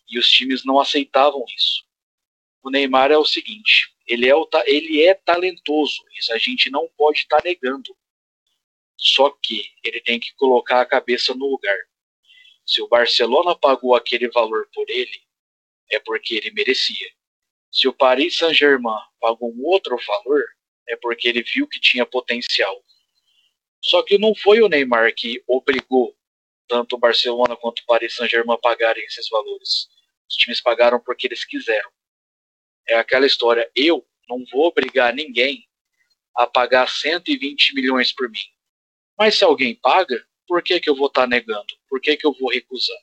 [0.10, 1.90] e os times não aceitavam isso
[2.62, 6.88] o Neymar é o seguinte: ele é, o, ele é talentoso, isso a gente não
[6.98, 7.96] pode estar tá negando.
[8.98, 11.78] Só que ele tem que colocar a cabeça no lugar.
[12.70, 15.24] Se o Barcelona pagou aquele valor por ele,
[15.90, 17.10] é porque ele merecia.
[17.72, 20.44] Se o Paris Saint-Germain pagou um outro valor,
[20.88, 22.80] é porque ele viu que tinha potencial.
[23.84, 26.16] Só que não foi o Neymar que obrigou
[26.68, 29.90] tanto o Barcelona quanto o Paris Saint-Germain a pagarem esses valores.
[30.30, 31.90] Os times pagaram porque eles quiseram.
[32.88, 35.68] É aquela história, eu não vou obrigar ninguém
[36.36, 38.46] a pagar 120 milhões por mim.
[39.18, 41.79] Mas se alguém paga, por que, que eu vou estar tá negando?
[41.90, 42.98] Por que, que eu vou recusar?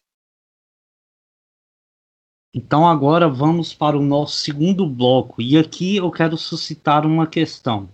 [2.55, 5.42] Então agora vamos para o nosso segundo bloco.
[5.42, 7.88] E aqui eu quero suscitar uma questão.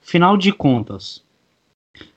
[0.00, 1.22] Final de contas,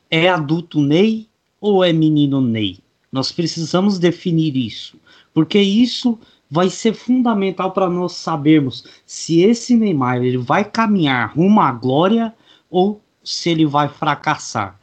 [0.09, 1.27] é adulto Ney
[1.59, 2.79] ou é menino Ney?
[3.11, 4.97] Nós precisamos definir isso,
[5.33, 6.17] porque isso
[6.49, 12.33] vai ser fundamental para nós sabermos se esse Neymar ele vai caminhar rumo à glória
[12.69, 14.79] ou se ele vai fracassar.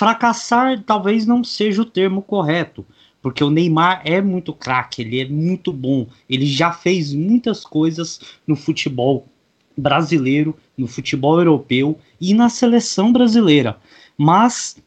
[0.00, 2.86] Fracassar talvez não seja o termo correto,
[3.20, 8.18] porque o Neymar é muito craque, ele é muito bom, ele já fez muitas coisas
[8.46, 9.28] no futebol
[9.76, 13.76] brasileiro, no futebol europeu e na seleção brasileira.
[14.16, 14.78] Mas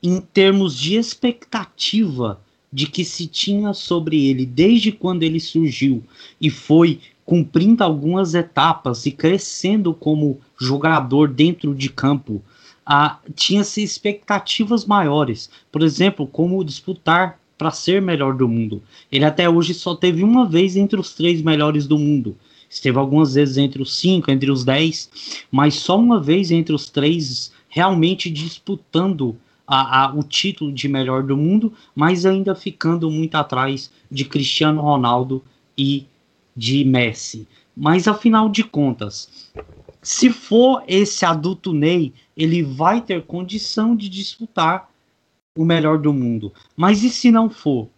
[0.00, 2.40] em termos de expectativa
[2.72, 6.04] de que se tinha sobre ele desde quando ele surgiu
[6.40, 12.44] e foi cumprindo algumas etapas e crescendo como jogador dentro de campo,
[12.86, 15.50] ah, tinha-se expectativas maiores.
[15.72, 18.82] Por exemplo, como disputar para ser melhor do mundo.
[19.10, 22.36] Ele até hoje só teve uma vez entre os três melhores do mundo.
[22.68, 25.10] Esteve algumas vezes entre os cinco, entre os dez,
[25.50, 31.22] mas só uma vez entre os três realmente disputando a, a, o título de melhor
[31.22, 35.42] do mundo, mas ainda ficando muito atrás de Cristiano Ronaldo
[35.76, 36.06] e
[36.56, 37.48] de Messi.
[37.76, 39.50] Mas afinal de contas,
[40.00, 44.90] se for esse adulto Ney, ele vai ter condição de disputar
[45.56, 46.52] o melhor do mundo.
[46.76, 47.88] Mas e se não for?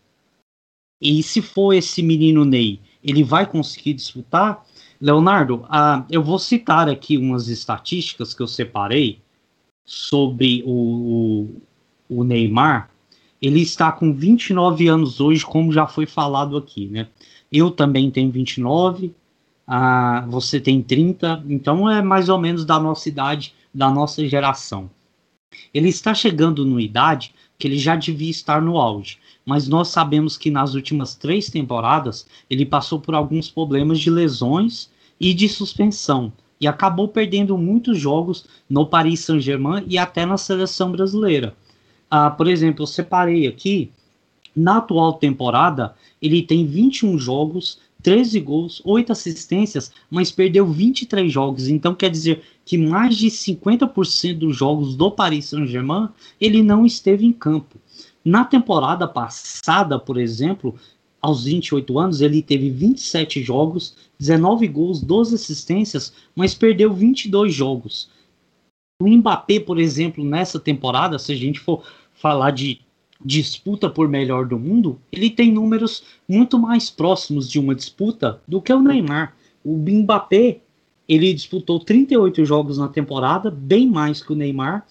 [1.01, 4.65] E se for esse menino Ney, ele vai conseguir disputar?
[5.01, 9.21] Leonardo, ah, eu vou citar aqui umas estatísticas que eu separei
[9.85, 11.49] sobre o,
[12.11, 12.91] o, o Neymar.
[13.41, 17.09] Ele está com 29 anos hoje, como já foi falado aqui, né?
[17.51, 19.15] Eu também tenho 29,
[19.67, 24.91] ah, você tem 30, então é mais ou menos da nossa idade, da nossa geração.
[25.73, 30.37] Ele está chegando numa idade que ele já devia estar no auge, mas nós sabemos
[30.37, 36.33] que nas últimas três temporadas ele passou por alguns problemas de lesões e de suspensão
[36.61, 41.55] e acabou perdendo muitos jogos no Paris Saint-Germain e até na seleção brasileira.
[42.11, 43.91] Ah, por exemplo, eu separei aqui,
[44.55, 51.69] na atual temporada, ele tem 21 jogos, 13 gols, 8 assistências, mas perdeu 23 jogos.
[51.69, 57.25] Então quer dizer que mais de 50% dos jogos do Paris Saint-Germain ele não esteve
[57.25, 57.79] em campo.
[58.23, 60.75] Na temporada passada, por exemplo,
[61.19, 68.11] aos 28 anos, ele teve 27 jogos, 19 gols, 12 assistências, mas perdeu 22 jogos.
[69.01, 72.83] O Mbappé, por exemplo, nessa temporada, se a gente for falar de
[73.25, 78.61] disputa por melhor do mundo, ele tem números muito mais próximos de uma disputa do
[78.61, 79.35] que o Neymar.
[79.65, 80.61] O Mbappé,
[81.09, 84.87] ele disputou 38 jogos na temporada, bem mais que o Neymar,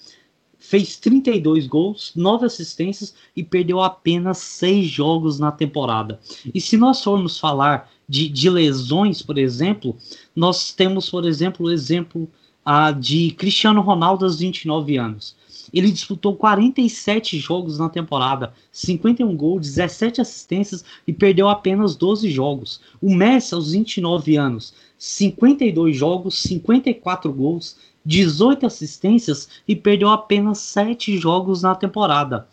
[0.58, 6.20] fez 32 gols, 9 assistências e perdeu apenas 6 jogos na temporada.
[6.54, 9.96] E se nós formos falar de, de lesões, por exemplo,
[10.36, 12.28] nós temos, por exemplo, o exemplo
[12.66, 15.36] ah, de Cristiano Ronaldo aos 29 anos.
[15.74, 22.80] Ele disputou 47 jogos na temporada, 51 gols, 17 assistências e perdeu apenas 12 jogos.
[23.02, 31.18] O Messi, aos 29 anos, 52 jogos, 54 gols, 18 assistências e perdeu apenas 7
[31.18, 32.48] jogos na temporada.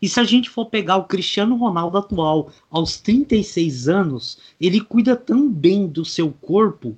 [0.00, 5.14] E se a gente for pegar o Cristiano Ronaldo atual, aos 36 anos, ele cuida
[5.14, 6.96] tão bem do seu corpo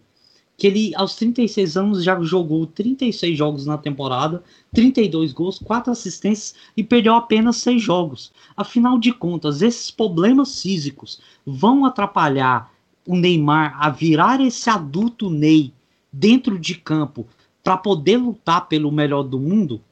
[0.56, 6.54] que ele, aos 36 anos, já jogou 36 jogos na temporada, 32 gols, 4 assistências
[6.76, 8.32] e perdeu apenas 6 jogos.
[8.56, 12.72] Afinal de contas, esses problemas físicos vão atrapalhar
[13.06, 15.72] o Neymar a virar esse adulto Ney
[16.12, 17.28] dentro de campo
[17.62, 19.82] para poder lutar pelo melhor do mundo?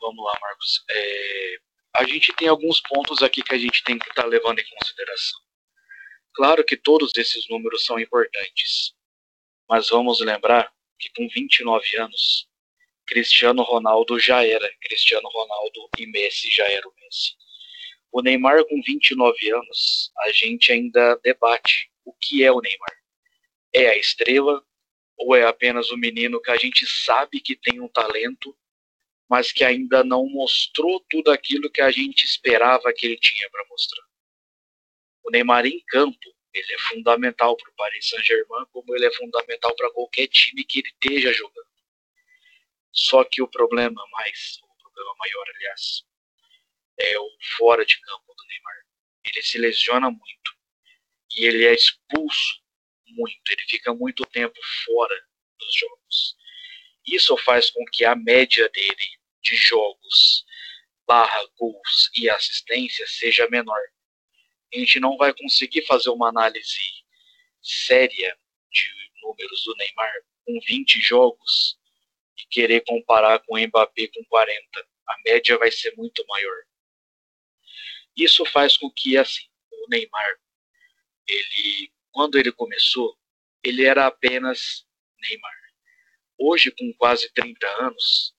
[0.00, 0.84] Vamos lá, Marcos.
[0.90, 1.56] É,
[1.96, 4.68] a gente tem alguns pontos aqui que a gente tem que estar tá levando em
[4.78, 5.40] consideração.
[6.34, 8.94] Claro que todos esses números são importantes,
[9.68, 12.48] mas vamos lembrar que com 29 anos,
[13.10, 17.34] Cristiano Ronaldo já era Cristiano Ronaldo e Messi já era o Messi.
[18.12, 22.96] O Neymar com 29 anos, a gente ainda debate o que é o Neymar.
[23.72, 24.64] É a estrela
[25.16, 28.56] ou é apenas o menino que a gente sabe que tem um talento
[29.30, 33.64] mas que ainda não mostrou tudo aquilo que a gente esperava que ele tinha para
[33.68, 34.04] mostrar.
[35.24, 36.18] O Neymar em campo,
[36.52, 40.80] ele é fundamental para o Paris Saint-Germain, como ele é fundamental para qualquer time que
[40.80, 41.69] ele esteja jogando.
[42.92, 46.04] Só que o problema mais, o problema maior, aliás,
[46.98, 48.86] é o fora de campo do Neymar.
[49.24, 50.56] Ele se lesiona muito
[51.36, 52.60] e ele é expulso
[53.08, 53.50] muito.
[53.50, 55.14] Ele fica muito tempo fora
[55.58, 56.36] dos jogos.
[57.06, 60.44] Isso faz com que a média dele de jogos
[61.06, 63.80] barra gols e assistência seja menor.
[64.72, 66.80] A gente não vai conseguir fazer uma análise
[67.60, 68.38] séria
[68.70, 68.86] de
[69.22, 70.12] números do Neymar
[70.44, 71.79] com 20 jogos
[72.42, 74.80] e querer comparar com o Mbappé com 40.
[75.08, 76.62] A média vai ser muito maior.
[78.16, 80.38] Isso faz com que assim, o Neymar,
[81.26, 83.16] ele quando ele começou,
[83.62, 84.86] ele era apenas
[85.20, 85.60] Neymar.
[86.38, 88.34] Hoje, com quase 30 anos,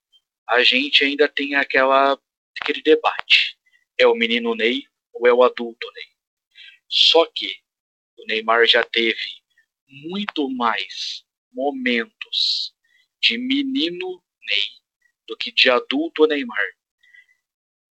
[0.49, 2.19] a gente ainda tem aquela,
[2.59, 3.57] aquele debate.
[3.97, 6.07] É o menino Ney ou é o adulto Ney?
[6.89, 7.55] Só que
[8.17, 9.41] o Neymar já teve
[9.87, 12.73] muito mais momentos
[13.21, 14.67] de menino Ney
[15.27, 16.65] do que de adulto Neymar.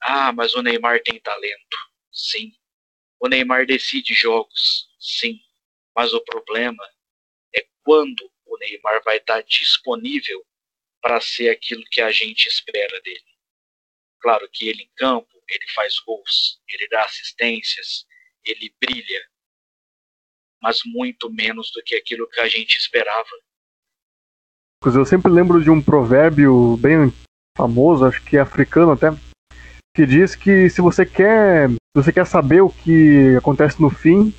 [0.00, 1.76] Ah, mas o Neymar tem talento.
[2.12, 2.52] Sim.
[3.18, 4.88] O Neymar decide jogos.
[4.98, 5.40] Sim.
[5.94, 6.82] Mas o problema
[7.54, 10.44] é quando o Neymar vai estar disponível
[11.00, 13.24] para ser aquilo que a gente espera dele.
[14.20, 18.06] Claro que ele em campo, ele faz gols, ele dá assistências,
[18.44, 19.26] ele brilha,
[20.62, 23.30] mas muito menos do que aquilo que a gente esperava.
[24.82, 27.12] Eu sempre lembro de um provérbio bem
[27.56, 29.12] famoso, acho que é africano até,
[29.94, 34.32] que diz que se você quer, se você quer saber o que acontece no fim,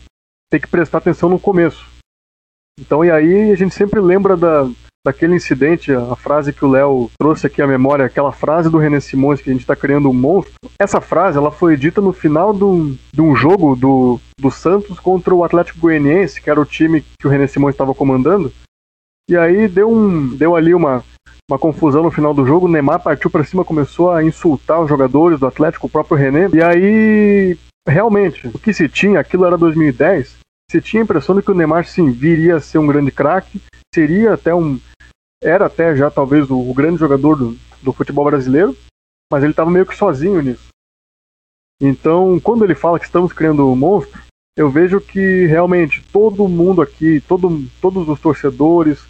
[0.50, 1.88] tem que prestar atenção no começo.
[2.80, 4.68] Então, e aí a gente sempre lembra da,
[5.06, 9.00] daquele incidente, a frase que o Léo trouxe aqui à memória, aquela frase do René
[9.00, 10.54] Simões que a gente está criando um monstro.
[10.80, 15.36] Essa frase, ela foi dita no final do, de um jogo do, do Santos contra
[15.36, 18.52] o Atlético Goianiense, que era o time que o René Simões estava comandando.
[19.30, 21.03] E aí deu, um, deu ali uma,
[21.49, 22.65] uma confusão no final do jogo.
[22.65, 26.49] O Neymar partiu para cima, começou a insultar os jogadores do Atlético, o próprio René.
[26.53, 27.57] E aí,
[27.88, 30.38] realmente, o que se tinha, aquilo era 2010,
[30.69, 33.61] se tinha a impressão de que o Neymar sim viria a ser um grande craque,
[33.93, 34.80] seria até um.
[35.43, 38.76] Era até já talvez o, o grande jogador do, do futebol brasileiro,
[39.32, 40.67] mas ele estava meio que sozinho nisso.
[41.82, 44.22] Então, quando ele fala que estamos criando um monstro,
[44.58, 49.08] eu vejo que realmente todo mundo aqui, todo, todos os torcedores,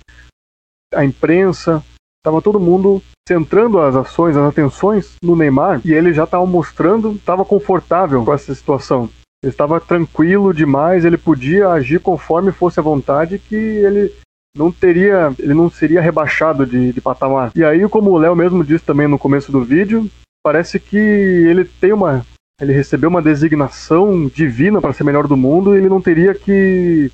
[0.94, 1.84] a imprensa,
[2.20, 7.14] estava todo mundo centrando as ações, as atenções no Neymar e ele já estava mostrando,
[7.14, 9.10] estava confortável com essa situação.
[9.44, 14.14] Ele estava tranquilo demais, ele podia agir conforme fosse a vontade, que ele
[14.56, 17.52] não teria, ele não seria rebaixado de, de patamar.
[17.56, 20.08] E aí, como o Léo mesmo disse também no começo do vídeo,
[20.44, 22.24] parece que ele tem uma,
[22.62, 27.12] ele recebeu uma designação divina para ser melhor do mundo e ele não teria que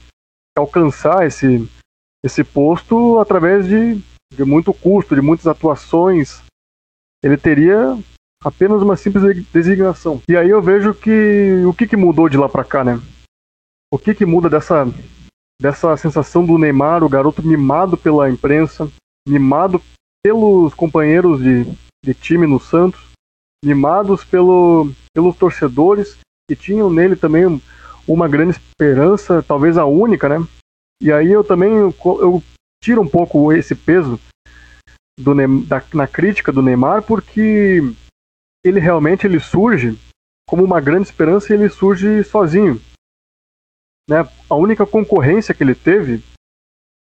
[0.57, 1.65] alcançar esse,
[2.23, 4.01] esse posto através de,
[4.33, 6.43] de muito custo, de muitas atuações.
[7.23, 7.97] Ele teria
[8.43, 9.23] apenas uma simples
[9.53, 10.21] designação.
[10.27, 12.99] E aí eu vejo que o que, que mudou de lá para cá, né?
[13.89, 14.85] O que, que muda dessa,
[15.61, 18.91] dessa sensação do Neymar, o garoto mimado pela imprensa,
[19.25, 19.81] mimado
[20.21, 21.63] pelos companheiros de,
[22.03, 23.06] de time no Santos,
[23.63, 26.17] mimados pelo, pelos torcedores
[26.49, 27.61] que tinham nele também
[28.07, 30.47] uma grande esperança, talvez a única, né?
[31.01, 32.43] E aí eu também eu,
[32.81, 34.19] tiro um pouco esse peso
[35.19, 35.33] do,
[35.65, 37.81] da, na crítica do Neymar, porque
[38.63, 39.97] ele realmente ele surge
[40.47, 42.81] como uma grande esperança e ele surge sozinho.
[44.09, 44.17] Né?
[44.49, 46.23] A única concorrência que ele teve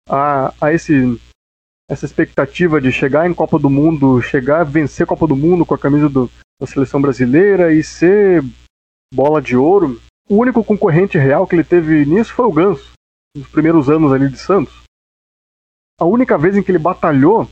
[0.09, 1.21] a, a esse,
[1.91, 5.67] essa expectativa de chegar em Copa do Mundo, chegar a vencer a Copa do Mundo
[5.67, 6.31] com a camisa do,
[6.61, 8.45] da seleção brasileira e ser
[9.13, 12.93] bola de ouro, o único concorrente real que ele teve nisso foi o Ganso,
[13.37, 14.85] nos primeiros anos ali de Santos.
[16.01, 17.51] A única vez em que ele batalhou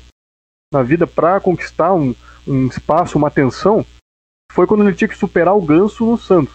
[0.72, 2.14] na vida para conquistar um,
[2.46, 3.84] um espaço, uma atenção,
[4.52, 6.54] foi quando ele tinha que superar o Ganso no Santos.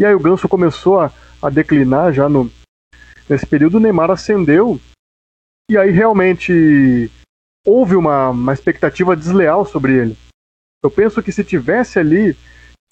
[0.00, 2.50] E aí o Ganso começou a, a declinar já no,
[3.28, 4.80] nesse período, o Neymar ascendeu,
[5.70, 7.10] e aí realmente
[7.66, 10.16] houve uma, uma expectativa desleal sobre ele.
[10.84, 12.36] Eu penso que se tivesse ali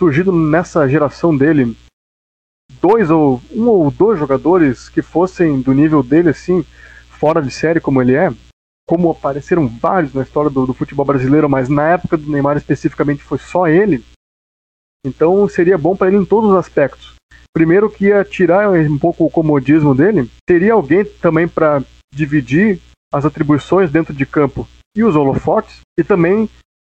[0.00, 1.76] surgido nessa geração dele
[2.80, 6.64] dois ou um ou dois jogadores que fossem do nível dele assim,
[7.08, 8.30] fora de série como ele é,
[8.86, 13.22] como apareceram vários na história do, do, futebol brasileiro, mas na época do Neymar especificamente
[13.22, 14.04] foi só ele.
[15.06, 17.14] Então seria bom para ele em todos os aspectos.
[17.52, 21.82] Primeiro que ia tirar um pouco o comodismo dele, teria alguém também para
[22.14, 22.78] dividir
[23.12, 26.48] as atribuições dentro de campo e os holofotes, e também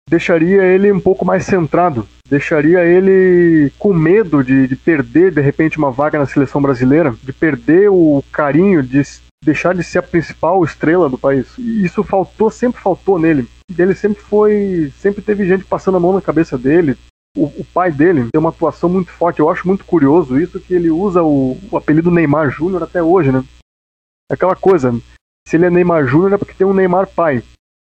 [0.08, 5.78] deixaria ele um pouco mais centrado, deixaria ele com medo de, de perder de repente
[5.78, 9.02] uma vaga na seleção brasileira, de perder o carinho, de
[9.44, 11.46] deixar de ser a principal estrela do país.
[11.58, 13.48] E isso faltou, sempre faltou nele.
[13.76, 16.96] Ele sempre foi, sempre teve gente passando a mão na cabeça dele.
[17.36, 19.40] O, o pai dele tem uma atuação muito forte.
[19.40, 23.32] Eu acho muito curioso isso que ele usa o, o apelido Neymar Júnior até hoje,
[23.32, 23.44] né?
[24.34, 24.92] Aquela coisa,
[25.46, 27.42] se ele é Neymar Júnior é porque tem um Neymar pai.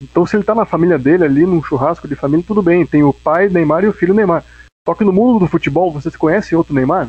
[0.03, 2.85] Então se ele tá na família dele ali, num churrasco de família, tudo bem.
[2.85, 4.45] Tem o pai Neymar e o filho Neymar.
[4.87, 7.09] Só que no mundo do futebol, vocês conhecem outro Neymar?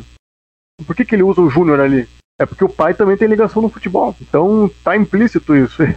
[0.86, 2.08] Por que, que ele usa o Júnior ali?
[2.40, 4.14] É porque o pai também tem ligação no futebol.
[4.20, 5.82] Então tá implícito isso.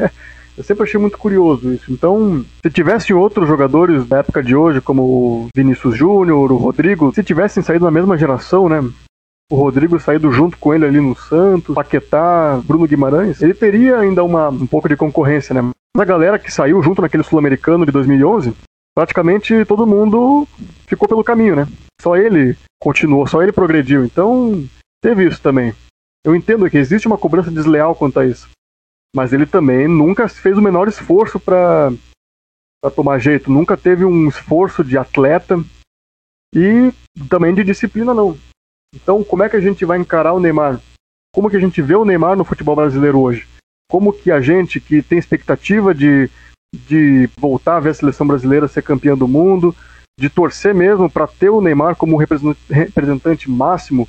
[0.57, 1.93] Eu sempre achei muito curioso isso.
[1.93, 7.13] Então, se tivesse outros jogadores da época de hoje, como o Vinícius Júnior, o Rodrigo,
[7.13, 8.81] se tivessem saído na mesma geração, né?
[9.49, 14.21] O Rodrigo saído junto com ele ali no Santos, Paquetá, Bruno Guimarães, ele teria ainda
[14.23, 15.61] uma, um pouco de concorrência, né?
[15.61, 18.53] Mas a galera que saiu junto naquele Sul-Americano de 2011,
[18.93, 20.45] praticamente todo mundo
[20.85, 21.67] ficou pelo caminho, né?
[22.01, 24.03] Só ele continuou, só ele progrediu.
[24.03, 24.67] Então,
[25.01, 25.73] teve isso também.
[26.25, 28.49] Eu entendo que existe uma cobrança desleal quanto a isso.
[29.15, 31.91] Mas ele também nunca fez o menor esforço para
[32.95, 35.63] tomar jeito, nunca teve um esforço de atleta
[36.53, 36.91] e
[37.29, 38.37] também de disciplina, não.
[38.95, 40.79] Então, como é que a gente vai encarar o Neymar?
[41.33, 43.47] Como que a gente vê o Neymar no futebol brasileiro hoje?
[43.89, 46.29] Como que a gente que tem expectativa de,
[46.73, 49.75] de voltar a ver a seleção brasileira ser campeã do mundo,
[50.19, 54.07] de torcer mesmo para ter o Neymar como representante máximo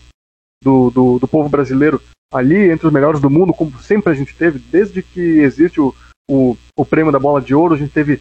[0.62, 2.00] do, do, do, povo brasileiro
[2.32, 5.94] ali entre os melhores do mundo, como sempre a gente teve, desde que existe o,
[6.28, 8.20] o, o prêmio da bola de ouro, a gente teve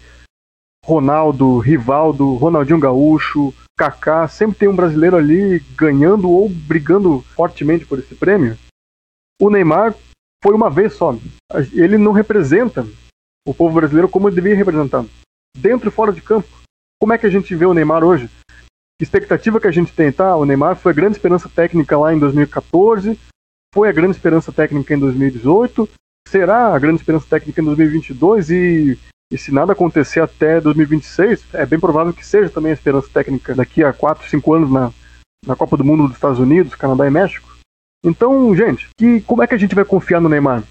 [0.88, 8.00] Ronaldo, Rivaldo, Ronaldinho Gaúcho, Kaká, sempre tem um brasileiro ali ganhando ou brigando fortemente por
[8.00, 8.58] esse prêmio.
[9.42, 9.94] O Neymar
[10.42, 11.14] foi uma vez só.
[11.74, 12.88] Ele não representa
[13.46, 15.04] o povo brasileiro como ele devia representar.
[15.58, 16.48] Dentro e fora de campo.
[17.02, 18.30] Como é que a gente vê o Neymar hoje?
[18.98, 20.38] Que expectativa que a gente tem, tá?
[20.38, 23.20] O Neymar foi a grande esperança técnica lá em 2014,
[23.74, 25.88] foi a grande esperança técnica em 2018,
[26.30, 28.98] será a grande esperança técnica em 2022 e,
[29.32, 33.54] e se nada acontecer até 2026, é bem provável que seja também a esperança técnica
[33.54, 34.92] daqui a 4, 5 anos na,
[35.46, 37.58] na Copa do Mundo dos Estados Unidos, Canadá e México.
[38.04, 40.64] Então, gente, que, como é que a gente vai confiar no Neymar?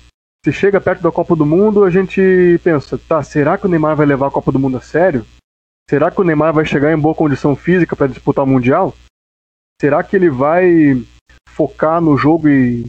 [0.44, 3.96] Se chega perto da Copa do Mundo, a gente pensa, tá, será que o Neymar
[3.96, 5.26] vai levar a Copa do Mundo a sério?
[5.90, 8.94] Será que o Neymar vai chegar em boa condição física para disputar o Mundial?
[9.80, 11.04] Será que ele vai
[11.50, 12.86] focar no jogo e,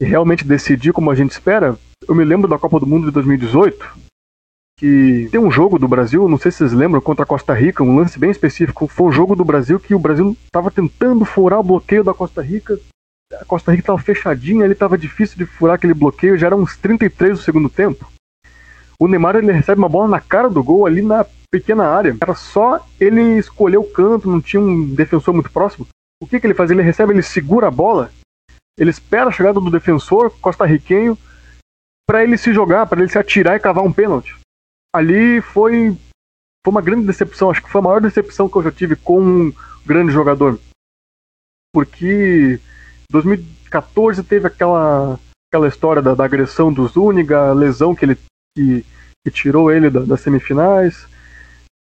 [0.00, 1.78] e, realmente decidir como a gente espera?
[2.08, 4.07] Eu me lembro da Copa do Mundo de 2018,
[4.78, 7.82] que tem um jogo do Brasil, não sei se vocês lembram, contra a Costa Rica,
[7.82, 8.86] um lance bem específico.
[8.86, 12.40] Foi um jogo do Brasil que o Brasil estava tentando furar o bloqueio da Costa
[12.40, 12.78] Rica,
[13.34, 16.76] a Costa Rica estava fechadinha, ele estava difícil de furar aquele bloqueio, já era uns
[16.76, 18.08] 33 do segundo tempo.
[19.00, 22.16] O Neymar ele recebe uma bola na cara do gol ali na pequena área.
[22.20, 25.86] Era só ele escolher o canto, não tinha um defensor muito próximo.
[26.22, 26.70] O que, que ele faz?
[26.70, 28.10] Ele recebe, ele segura a bola,
[28.78, 31.18] ele espera a chegada do defensor costarriquenho
[32.08, 34.37] para ele se jogar, para ele se atirar e cavar um pênalti.
[34.94, 35.96] Ali foi,
[36.64, 39.20] foi uma grande decepção, acho que foi a maior decepção que eu já tive com
[39.20, 39.52] um
[39.84, 40.58] grande jogador.
[41.74, 42.60] Porque
[43.10, 45.18] 2014 teve aquela,
[45.48, 48.18] aquela história da, da agressão do Zúñiga, a lesão que ele
[48.56, 48.84] que,
[49.24, 51.06] que tirou ele da, das semifinais.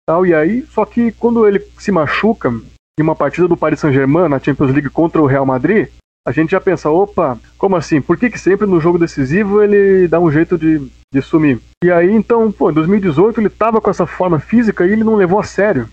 [0.08, 2.50] Tal, e aí, só que quando ele se machuca
[2.98, 5.88] em uma partida do Paris Saint-Germain na Champions League contra o Real Madrid,
[6.26, 8.02] a gente já pensa, opa, como assim?
[8.02, 11.60] Por que, que sempre no jogo decisivo ele dá um jeito de, de sumir?
[11.84, 15.14] E aí, então, pô, em 2018 ele tava com essa forma física e ele não
[15.14, 15.88] levou a sério.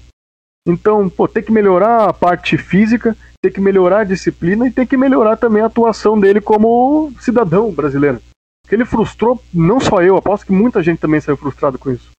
[0.67, 4.87] Então, pô, tem que melhorar a parte física, tem que melhorar a disciplina e tem
[4.87, 8.19] que melhorar também a atuação dele como cidadão brasileiro.
[8.67, 12.09] Que ele frustrou, não só eu, aposto que muita gente também saiu frustrado com isso.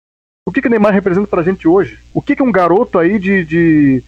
[0.47, 1.99] O que, que Neymar representa pra gente hoje?
[2.13, 4.05] O que, que um garoto aí de, de,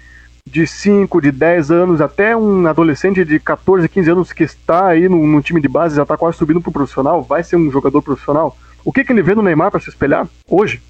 [0.47, 5.09] de 5, de 10 anos, até um adolescente de 14, 15 anos que está aí
[5.09, 8.01] no, no time de base, já está quase subindo pro profissional, vai ser um jogador
[8.01, 8.57] profissional?
[8.85, 10.81] O que, que ele vê no Neymar para se espelhar hoje?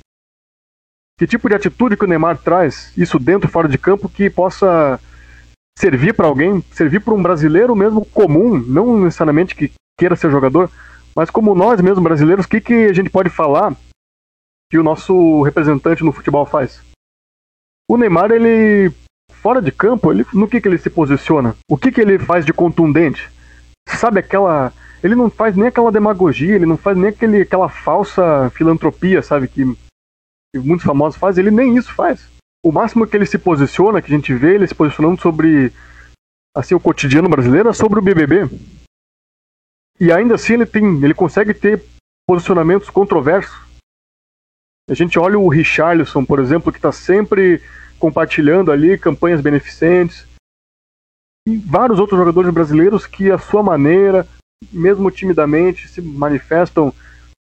[1.18, 4.28] Que tipo de atitude que o Neymar traz, isso dentro e fora de campo, que
[4.28, 5.00] possa
[5.78, 10.70] servir para alguém, servir para um brasileiro mesmo comum, não necessariamente que queira ser jogador,
[11.14, 13.74] mas como nós mesmos brasileiros, o que, que a gente pode falar
[14.70, 16.82] que o nosso representante no futebol faz?
[17.88, 18.92] O Neymar, ele
[19.46, 21.54] fora de campo, ele, no que, que ele se posiciona?
[21.70, 23.30] O que, que ele faz de contundente?
[23.88, 24.72] Sabe aquela.
[25.04, 29.46] Ele não faz nem aquela demagogia, ele não faz nem aquele, aquela falsa filantropia, sabe?
[29.46, 29.64] Que
[30.52, 32.28] que muitos famosos fazem, ele nem isso faz.
[32.64, 35.72] O máximo que ele se posiciona, que a gente vê ele se posicionando sobre
[36.52, 38.50] assim o cotidiano brasileiro, é sobre o BBB.
[40.00, 41.84] E ainda assim ele tem, ele consegue ter
[42.26, 43.56] posicionamentos controversos.
[44.90, 47.62] A gente olha o Richarlison, por exemplo, que está sempre
[47.98, 50.26] compartilhando ali campanhas beneficentes.
[51.48, 54.26] E vários outros jogadores brasileiros que, à sua maneira,
[54.72, 56.92] mesmo timidamente, se manifestam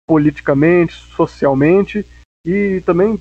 [0.06, 2.06] politicamente, socialmente
[2.46, 3.20] e também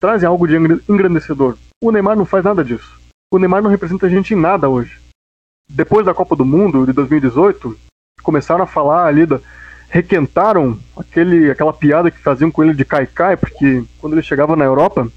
[0.00, 1.56] trazem algo de engrandecedor.
[1.82, 3.00] O Neymar não faz nada disso.
[3.32, 5.00] O Neymar não representa a gente em nada hoje.
[5.70, 7.78] Depois da Copa do Mundo de 2018,
[8.22, 9.40] começaram a falar ali da,
[9.88, 14.64] requentaram aquele, aquela piada que faziam com ele de caicai, porque quando ele chegava na
[14.64, 15.10] Europa,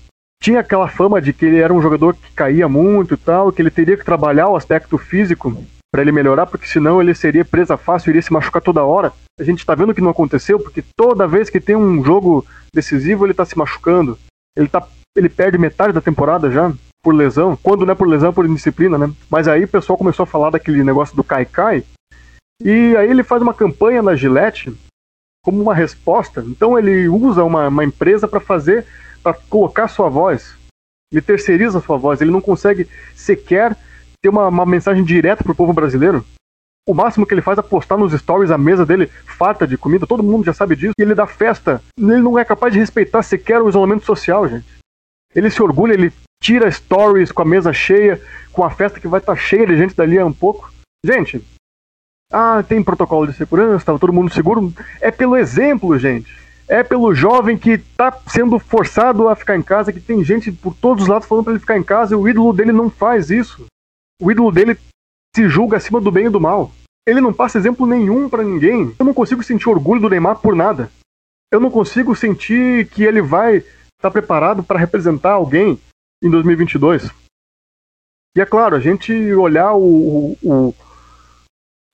[0.44, 3.62] tinha aquela fama de que ele era um jogador que caía muito e tal, que
[3.62, 5.56] ele teria que trabalhar o aspecto físico
[5.90, 9.14] para ele melhorar, porque senão ele seria presa fácil, iria se machucar toda hora.
[9.40, 13.26] A gente está vendo que não aconteceu, porque toda vez que tem um jogo decisivo,
[13.26, 14.20] ele está se machucando.
[14.58, 14.86] Ele, tá,
[15.16, 17.58] ele perde metade da temporada já, por lesão.
[17.64, 19.10] Quando não é por lesão, é por indisciplina, né?
[19.30, 21.86] Mas aí o pessoal começou a falar daquele negócio do Kai Kai,
[22.62, 24.74] e aí ele faz uma campanha na Gillette
[25.42, 26.44] como uma resposta.
[26.46, 28.86] Então ele usa uma, uma empresa para fazer,
[29.24, 30.56] para colocar sua voz.
[31.12, 32.22] Ele terceiriza sua voz.
[32.22, 33.76] Ele não consegue sequer
[34.22, 36.26] ter uma, uma mensagem direta pro povo brasileiro.
[36.88, 40.06] O máximo que ele faz é postar nos stories a mesa dele farta de comida,
[40.06, 41.82] todo mundo já sabe disso, e ele dá festa.
[41.98, 44.66] Ele não é capaz de respeitar sequer o isolamento social, gente.
[45.34, 46.12] Ele se orgulha, ele
[46.42, 48.22] tira stories com a mesa cheia,
[48.52, 50.74] com a festa que vai estar tá cheia de gente dali a um pouco.
[51.06, 51.42] Gente,
[52.32, 54.74] ah, tem protocolo de segurança, estava todo mundo seguro.
[55.00, 56.43] É pelo exemplo, gente.
[56.68, 60.74] É pelo jovem que está sendo forçado a ficar em casa, que tem gente por
[60.74, 63.30] todos os lados falando para ele ficar em casa e o ídolo dele não faz
[63.30, 63.66] isso
[64.24, 64.80] o ídolo dele
[65.36, 66.72] se julga acima do bem e do mal.
[67.06, 68.96] Ele não passa exemplo nenhum para ninguém.
[68.98, 70.90] Eu não consigo sentir orgulho do Neymar por nada.
[71.52, 75.80] eu não consigo sentir que ele vai estar tá preparado para representar alguém
[76.24, 77.12] em 2022.
[78.36, 80.74] E é claro, a gente olhar o, o,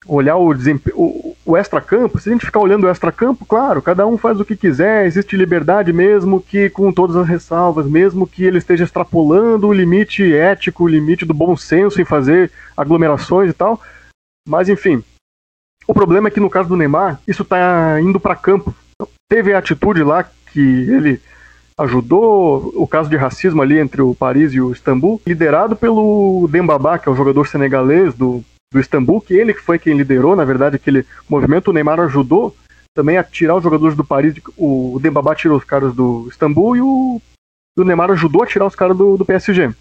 [0.06, 0.52] olhar o,
[0.94, 4.46] o, o extra-campo, se a gente ficar olhando o extra-campo, claro, cada um faz o
[4.46, 9.68] que quiser, existe liberdade mesmo que com todas as ressalvas, mesmo que ele esteja extrapolando
[9.68, 13.82] o limite ético, o limite do bom senso em fazer aglomerações e tal.
[14.48, 15.04] Mas enfim,
[15.88, 18.74] o problema é que no caso do Neymar, isso está indo para campo.
[19.28, 20.24] Teve a atitude lá
[20.54, 21.20] que ele
[21.80, 27.00] ajudou o caso de racismo ali entre o Paris e o Istambul, liderado pelo Dembaba,
[27.00, 30.76] que é o jogador senegalês do do Istambul, que ele foi quem liderou, na verdade,
[30.76, 31.70] aquele movimento.
[31.70, 32.56] O Neymar ajudou
[32.96, 34.36] também a tirar os jogadores do Paris.
[34.56, 37.22] O Dembaba tirou os caras do Istambul e o,
[37.78, 39.74] o Neymar ajudou a tirar os caras do, do PSG.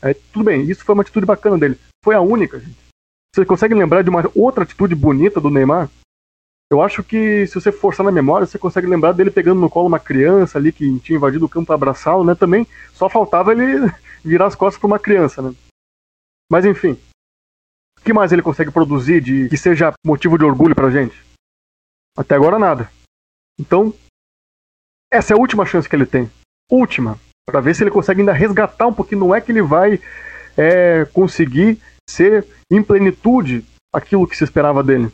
[0.00, 1.78] Aí, tudo bem, isso foi uma atitude bacana dele.
[2.04, 2.76] Foi a única, gente.
[3.34, 5.90] Você consegue lembrar de uma outra atitude bonita do Neymar?
[6.70, 9.86] Eu acho que se você forçar na memória, você consegue lembrar dele pegando no colo
[9.86, 12.34] uma criança ali que tinha invadido o campo para abraçá-lo, né?
[12.34, 13.92] Também só faltava ele
[14.24, 15.54] virar as costas para uma criança, né?
[16.50, 16.98] Mas enfim,
[18.06, 21.20] que mais ele consegue produzir de que seja motivo de orgulho pra gente?
[22.16, 22.88] Até agora nada.
[23.58, 23.92] Então,
[25.12, 26.30] essa é a última chance que ele tem.
[26.70, 27.18] Última.
[27.44, 29.20] para ver se ele consegue ainda resgatar um pouquinho.
[29.20, 30.00] Não é que ele vai
[30.56, 35.12] é, conseguir ser em plenitude aquilo que se esperava dele.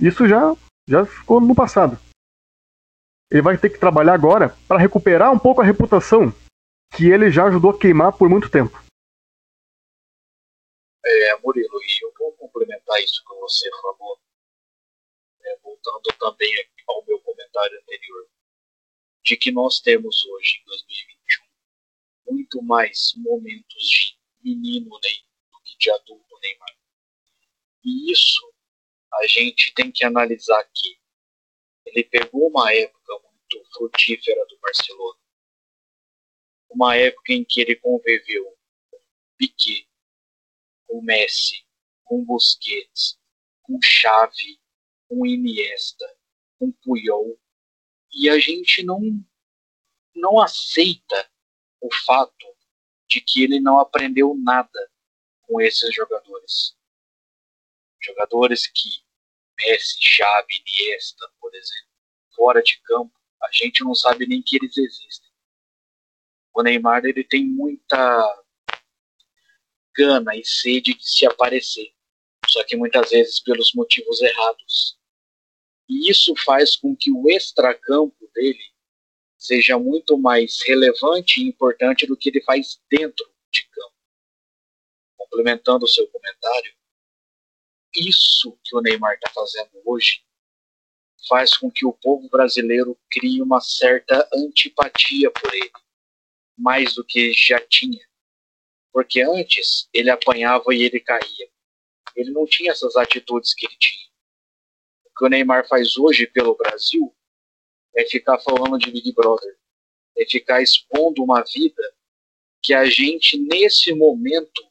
[0.00, 0.54] Isso já,
[0.88, 1.98] já ficou no passado.
[3.30, 6.32] Ele vai ter que trabalhar agora para recuperar um pouco a reputação
[6.94, 8.85] que ele já ajudou a queimar por muito tempo.
[11.08, 14.20] É, Murilo, e eu vou complementar isso que você falou,
[15.40, 16.52] é, voltando também
[16.88, 18.28] ao meu comentário anterior,
[19.24, 21.46] de que nós temos hoje, em 2021,
[22.28, 26.76] muito mais momentos de menino Ney do que de adulto Neymar.
[27.84, 28.52] E isso
[29.14, 30.98] a gente tem que analisar aqui.
[31.84, 35.20] Ele pegou uma época muito frutífera do Barcelona,
[36.68, 38.44] uma época em que ele conviveu
[38.90, 38.98] com
[39.38, 39.88] Piquet,
[40.86, 41.66] com Messi,
[42.04, 43.18] com Busquets,
[43.62, 44.60] com Xavi,
[45.08, 46.06] com Iniesta,
[46.58, 47.38] com Puyol,
[48.12, 49.00] e a gente não
[50.14, 51.30] não aceita
[51.80, 52.46] o fato
[53.08, 54.90] de que ele não aprendeu nada
[55.42, 56.74] com esses jogadores.
[58.00, 59.04] Jogadores que
[59.60, 61.90] Messi, Xavi, Iniesta, por exemplo,
[62.34, 63.12] fora de campo,
[63.42, 65.30] a gente não sabe nem que eles existem.
[66.54, 68.44] O Neymar ele tem muita
[69.96, 71.92] gana e sede de se aparecer,
[72.48, 74.98] só que muitas vezes pelos motivos errados.
[75.88, 78.72] E isso faz com que o extracampo dele
[79.38, 83.94] seja muito mais relevante e importante do que ele faz dentro de campo.
[85.16, 86.74] Complementando o seu comentário,
[87.94, 90.24] isso que o Neymar está fazendo hoje
[91.28, 95.72] faz com que o povo brasileiro crie uma certa antipatia por ele,
[96.56, 98.06] mais do que já tinha.
[98.96, 101.50] Porque antes ele apanhava e ele caía.
[102.16, 104.06] Ele não tinha essas atitudes que ele tinha.
[105.04, 107.14] O que o Neymar faz hoje pelo Brasil
[107.94, 109.54] é ficar falando de Big Brother.
[110.16, 111.94] É ficar expondo uma vida
[112.62, 114.66] que a gente, nesse momento,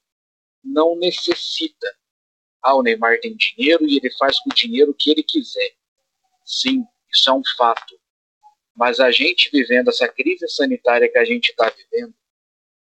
[0.63, 1.95] não necessita.
[2.63, 5.76] Ah, o Neymar tem dinheiro e ele faz com o dinheiro o que ele quiser.
[6.43, 7.95] Sim, isso é um fato.
[8.76, 12.15] Mas a gente vivendo essa crise sanitária que a gente está vivendo,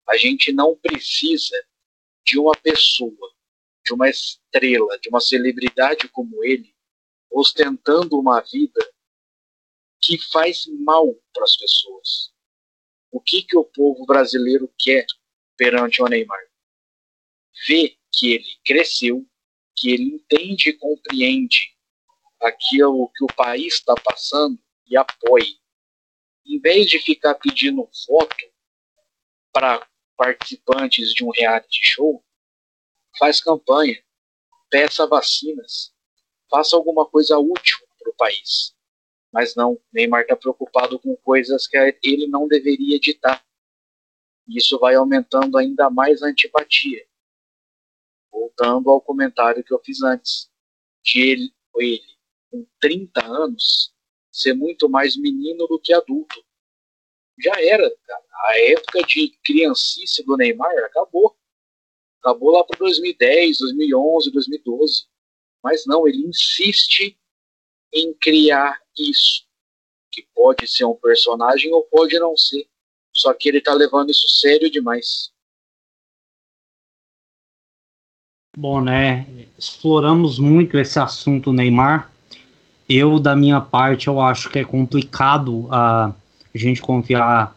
[0.07, 1.55] a gente não precisa
[2.25, 3.33] de uma pessoa,
[3.85, 6.75] de uma estrela, de uma celebridade como ele,
[7.31, 8.93] ostentando uma vida
[10.01, 12.33] que faz mal para as pessoas.
[13.11, 15.05] O que, que o povo brasileiro quer
[15.57, 16.39] perante o Neymar?
[17.67, 19.25] Ver que ele cresceu,
[19.75, 21.75] que ele entende e compreende
[22.41, 25.59] aquilo que o país está passando e apoie.
[26.45, 28.35] Em vez de ficar pedindo voto
[29.51, 32.23] para participantes de um reality show,
[33.17, 34.01] faz campanha,
[34.69, 35.93] peça vacinas,
[36.49, 38.75] faça alguma coisa útil para o país.
[39.31, 43.43] Mas não, Neymar está preocupado com coisas que ele não deveria editar.
[44.47, 47.05] Isso vai aumentando ainda mais a antipatia.
[48.31, 50.49] Voltando ao comentário que eu fiz antes,
[51.03, 52.15] de ele, ele
[52.49, 53.93] com 30 anos,
[54.31, 56.44] ser muito mais menino do que adulto
[57.39, 58.23] já era, cara.
[58.47, 61.35] A época de criancice do Neymar acabou.
[62.21, 65.05] Acabou lá para 2010, 2011, 2012.
[65.63, 67.17] Mas não, ele insiste
[67.93, 69.45] em criar isso.
[70.11, 72.67] Que pode ser um personagem ou pode não ser.
[73.13, 75.33] Só que ele tá levando isso sério demais.
[78.57, 79.25] Bom, né?
[79.57, 82.11] Exploramos muito esse assunto Neymar.
[82.87, 86.13] Eu, da minha parte, eu acho que é complicado a
[86.57, 87.55] gente confiar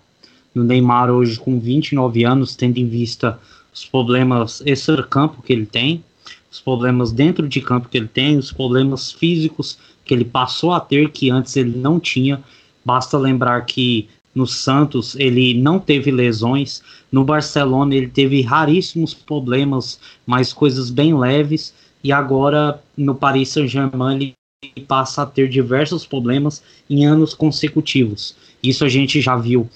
[0.54, 3.38] no Neymar hoje com 29 anos, tendo em vista
[3.72, 6.02] os problemas extra-campo que ele tem,
[6.50, 10.80] os problemas dentro de campo que ele tem, os problemas físicos que ele passou a
[10.80, 12.42] ter que antes ele não tinha.
[12.84, 20.00] Basta lembrar que no Santos ele não teve lesões, no Barcelona ele teve raríssimos problemas,
[20.26, 26.62] mas coisas bem leves, e agora no Paris Saint-Germain ele passa a ter diversos problemas
[26.88, 28.36] em anos consecutivos.
[28.62, 29.68] Isso a gente já viu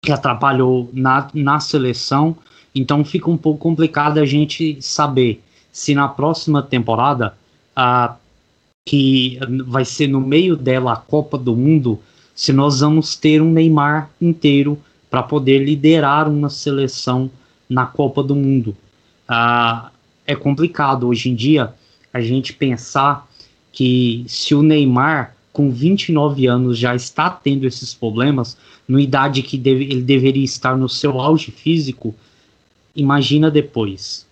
[0.00, 2.36] que atrapalhou na, na seleção,
[2.74, 7.34] então fica um pouco complicado a gente saber se na próxima temporada,
[7.74, 8.16] a,
[8.84, 11.98] que vai ser no meio dela a Copa do Mundo,
[12.34, 17.30] se nós vamos ter um Neymar inteiro para poder liderar uma seleção
[17.68, 18.76] na Copa do Mundo.
[19.28, 19.90] Ah,
[20.26, 21.72] é complicado hoje em dia
[22.12, 23.26] a gente pensar
[23.72, 28.56] que se o Neymar com 29 anos já está tendo esses problemas,
[28.88, 32.14] no idade que deve, ele deveria estar no seu auge físico,
[32.96, 34.26] imagina depois.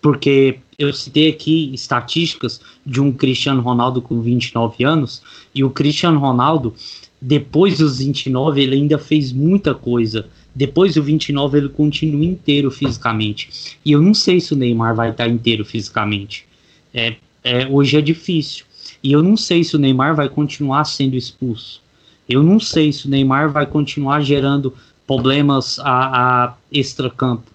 [0.00, 5.22] Porque eu citei aqui estatísticas de um Cristiano Ronaldo com 29 anos,
[5.54, 6.74] e o Cristiano Ronaldo,
[7.20, 10.26] depois dos 29, ele ainda fez muita coisa.
[10.54, 13.76] Depois do 29, ele continua inteiro fisicamente.
[13.84, 16.46] E eu não sei se o Neymar vai estar inteiro fisicamente.
[16.92, 18.64] É, é, hoje é difícil.
[19.04, 21.82] E eu não sei se o Neymar vai continuar sendo expulso.
[22.26, 24.72] Eu não sei se o Neymar vai continuar gerando
[25.06, 27.50] problemas a, a extra-campo.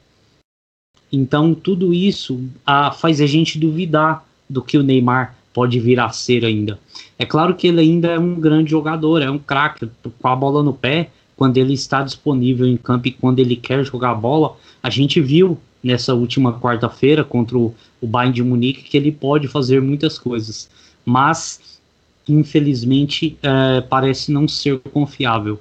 [1.12, 6.10] Então, tudo isso a, faz a gente duvidar do que o Neymar pode vir a
[6.10, 6.80] ser ainda.
[7.18, 9.90] É claro que ele ainda é um grande jogador, é um craque,
[10.20, 13.84] com a bola no pé, quando ele está disponível em campo e quando ele quer
[13.84, 14.56] jogar bola.
[14.84, 19.48] A gente viu nessa última quarta-feira contra o, o Bayern de Munique que ele pode
[19.48, 20.70] fazer muitas coisas
[21.06, 21.80] mas
[22.28, 25.60] infelizmente é, parece não ser confiável.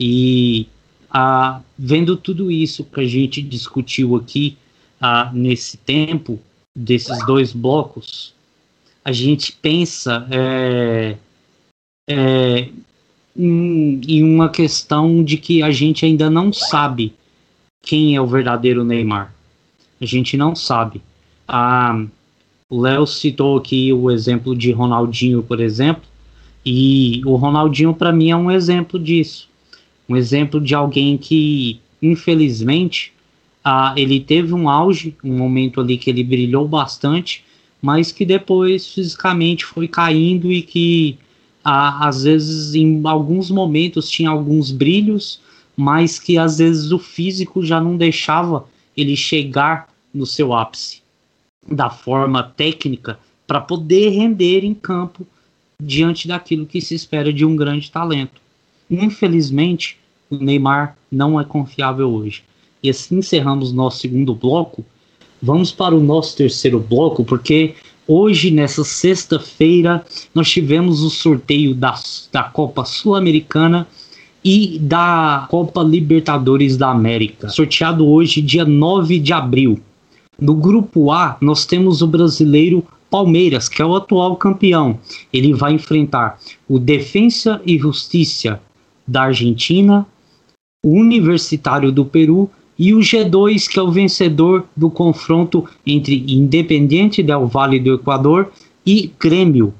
[0.00, 0.66] E
[1.78, 4.56] vendo tudo isso que a gente discutiu aqui
[5.32, 6.38] nesse tempo,
[6.74, 8.34] desses dois blocos,
[9.04, 11.16] a gente pensa é,
[12.08, 12.68] é,
[13.36, 17.14] em, em uma questão de que a gente ainda não sabe
[17.82, 19.32] quem é o verdadeiro Neymar.
[20.00, 21.00] A gente não sabe.
[21.46, 22.04] Ah,
[22.70, 26.02] o Léo citou aqui o exemplo de Ronaldinho, por exemplo,
[26.64, 29.48] e o Ronaldinho para mim é um exemplo disso.
[30.06, 33.12] Um exemplo de alguém que, infelizmente,
[33.64, 37.42] ah, ele teve um auge, um momento ali que ele brilhou bastante,
[37.80, 41.16] mas que depois fisicamente foi caindo e que
[41.64, 45.40] ah, às vezes em alguns momentos tinha alguns brilhos,
[45.74, 51.07] mas que às vezes o físico já não deixava ele chegar no seu ápice
[51.70, 55.26] da forma técnica para poder render em campo
[55.80, 58.40] diante daquilo que se espera de um grande talento.
[58.90, 59.96] Infelizmente,
[60.30, 62.42] o Neymar não é confiável hoje.
[62.82, 64.84] E assim encerramos nosso segundo bloco.
[65.40, 67.74] Vamos para o nosso terceiro bloco, porque
[68.06, 70.04] hoje, nessa sexta-feira,
[70.34, 71.94] nós tivemos o sorteio da,
[72.32, 73.86] da Copa Sul-Americana
[74.44, 79.80] e da Copa Libertadores da América, sorteado hoje, dia 9 de abril.
[80.40, 84.98] No grupo A, nós temos o brasileiro Palmeiras, que é o atual campeão.
[85.32, 88.60] Ele vai enfrentar o Defensa e Justiça
[89.06, 90.06] da Argentina,
[90.84, 97.20] o Universitário do Peru e o G2, que é o vencedor do confronto entre Independiente
[97.22, 98.52] del Vale do Equador
[98.86, 99.74] e Grêmio.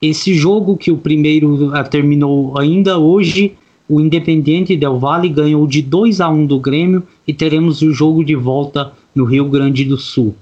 [0.00, 3.56] Esse jogo que o primeiro ah, terminou ainda hoje
[3.88, 8.24] o Independiente Del Valle ganhou de 2 a 1 do Grêmio e teremos o jogo
[8.24, 10.34] de volta no Rio Grande do Sul.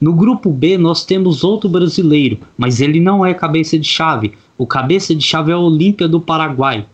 [0.00, 4.32] No grupo B nós temos outro brasileiro, mas ele não é cabeça de chave.
[4.56, 6.86] O cabeça de chave é o Olímpia do Paraguai,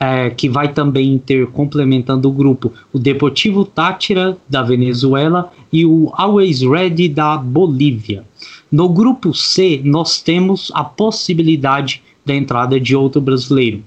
[0.00, 6.10] é, que vai também ter complementando o grupo o Deportivo Tátira da Venezuela e o
[6.14, 8.24] Always Ready da Bolívia.
[8.72, 13.82] No grupo C nós temos a possibilidade da entrada de outro brasileiro.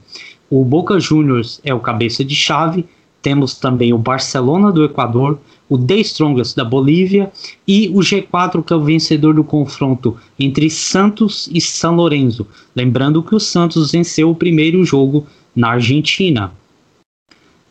[0.52, 2.86] O Boca Juniors é o cabeça de chave.
[3.22, 5.40] Temos também o Barcelona do Equador,
[5.70, 7.32] o The Strongest da Bolívia
[7.66, 12.46] e o G4, que é o vencedor do confronto entre Santos e São Lourenço.
[12.76, 15.26] Lembrando que o Santos venceu o primeiro jogo
[15.56, 16.52] na Argentina.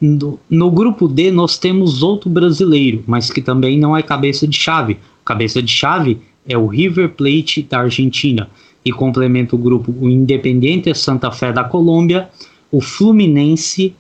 [0.00, 4.56] No, no, grupo D, nós temos outro brasileiro, mas que também não é cabeça de
[4.56, 4.96] chave.
[5.22, 6.18] Cabeça de chave
[6.48, 8.48] é o River Plate da Argentina.
[8.82, 12.30] E complementa o grupo o Independiente Santa Fé da Colômbia,
[12.70, 13.94] o Fluminense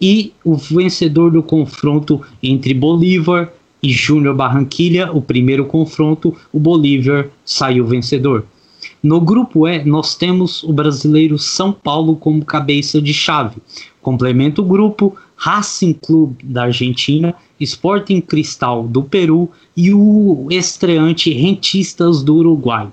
[0.00, 3.52] e o vencedor do confronto entre Bolívar
[3.82, 8.44] e Júnior Barranquilha, o primeiro confronto, o Bolívar saiu vencedor.
[9.02, 13.56] No grupo E, nós temos o brasileiro São Paulo como cabeça de chave.
[14.02, 22.22] Complementa o grupo Racing Clube da Argentina, Sporting Cristal do Peru e o estreante Rentistas
[22.22, 22.90] do Uruguai.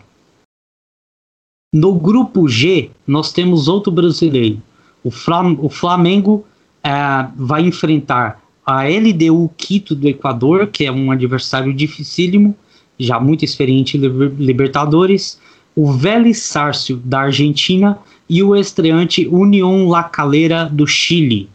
[1.73, 4.61] No grupo G, nós temos outro brasileiro.
[5.03, 6.45] O, Flam o Flamengo
[6.83, 6.91] é,
[7.35, 12.55] vai enfrentar a LDU Quito do Equador, que é um adversário dificílimo,
[12.97, 14.01] já muito experiente em
[14.37, 15.39] Libertadores,
[15.75, 17.97] o Vélez Sárcio da Argentina
[18.29, 21.49] e o estreante União La Calera do Chile.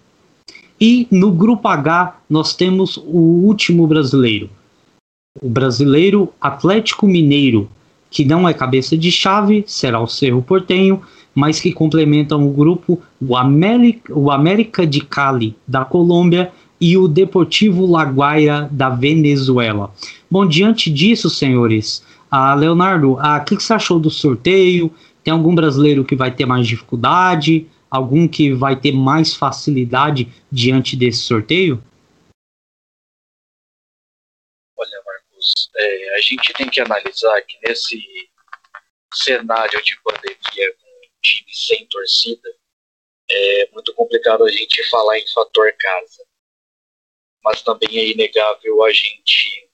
[0.81, 4.51] E no grupo H nós temos o último brasileiro,
[5.41, 7.69] o brasileiro Atlético Mineiro,
[8.11, 11.03] que não é cabeça de chave, será o Cerro Portenho,
[11.39, 17.07] mas que complementam o grupo o América, o América de Cali da Colômbia e o
[17.07, 19.95] Deportivo Laguaira da Venezuela.
[20.29, 24.93] Bom, diante disso, senhores, ah, Leonardo, o ah, que, que você achou do sorteio?
[25.23, 27.69] Tem algum brasileiro que vai ter mais dificuldade?
[27.89, 31.81] Algum que vai ter mais facilidade diante desse sorteio?
[34.77, 38.03] Olha, Marcos, é, a gente tem que analisar que nesse
[39.15, 40.75] cenário de pandemia
[41.23, 42.49] time sem torcida,
[43.31, 46.25] é muito complicado a gente falar em fator casa.
[47.45, 49.69] Mas também é inegável a gente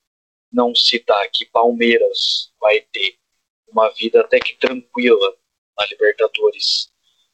[0.52, 3.18] não citar que Palmeiras vai ter
[3.68, 5.36] uma vida até que tranquila
[5.76, 6.92] na Libertadores,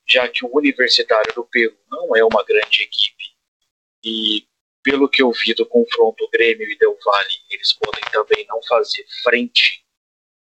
[0.09, 3.37] já que o Universitário do Peru não é uma grande equipe.
[4.03, 4.47] E
[4.83, 9.05] pelo que eu vi do confronto Grêmio e Del Valle, eles podem também não fazer
[9.23, 9.85] frente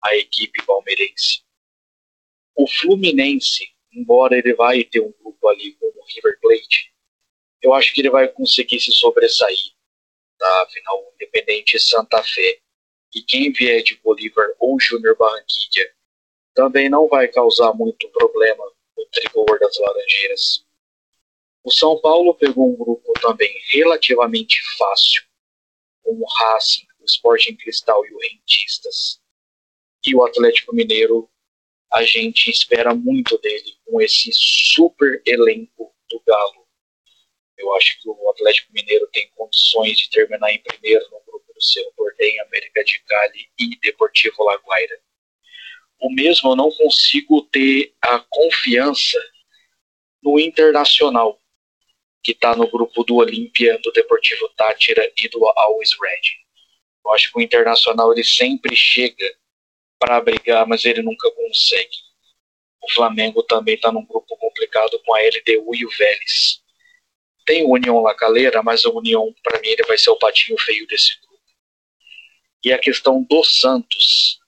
[0.03, 1.46] à equipe palmeirense.
[2.57, 6.93] O Fluminense, embora ele vai ter um grupo ali com o River Plate,
[7.63, 9.75] eu acho que ele vai conseguir se sobressair
[10.39, 12.61] da Afinal, Independente Santa Fé.
[13.15, 15.91] E quem vier de Bolívar ou Júnior Barranquilla
[16.55, 18.65] também não vai causar muito problema
[18.97, 20.65] no tricolor das Laranjeiras.
[21.63, 25.23] O São Paulo pegou um grupo também relativamente fácil,
[26.03, 29.21] com o Racing, o Sporting Cristal e o Rentistas.
[30.07, 31.29] E o Atlético Mineiro,
[31.93, 36.67] a gente espera muito dele com esse super elenco do Galo
[37.57, 41.63] eu acho que o Atlético Mineiro tem condições de terminar em primeiro no grupo do
[41.63, 45.01] seu Portem, América de Cali e Deportivo Laguaira.
[45.99, 49.19] O mesmo eu não consigo ter a confiança
[50.23, 51.41] no Internacional,
[52.23, 56.37] que está no grupo do Olímpia, do Deportivo Tátira e do Always Red.
[57.05, 59.35] Eu acho que o Internacional ele sempre chega
[59.99, 61.97] para brigar, mas ele nunca consegue.
[62.83, 66.63] O Flamengo também está num grupo complicado com a LDU e o Vélez.
[67.45, 70.87] Tem o União Lacaleira, mas o União, para mim, ele vai ser o patinho feio
[70.87, 71.43] desse grupo.
[72.65, 74.41] E a questão do Santos.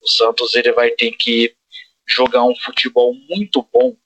[0.00, 1.54] O Santos ele vai ter que
[2.08, 3.96] jogar um futebol muito bom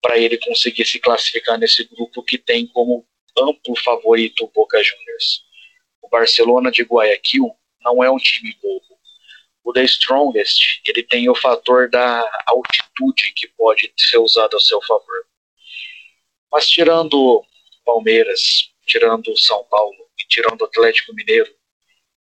[0.00, 3.06] para ele conseguir se classificar nesse grupo que tem como
[3.36, 5.44] amplo favorito o Boca Juniors.
[6.02, 8.97] O Barcelona de Guayaquil não é um time bobo.
[9.68, 14.80] O The Strongest, ele tem o fator da altitude que pode ser usado a seu
[14.80, 15.26] favor.
[16.50, 17.44] Mas tirando
[17.84, 21.54] Palmeiras, tirando São Paulo e tirando Atlético Mineiro,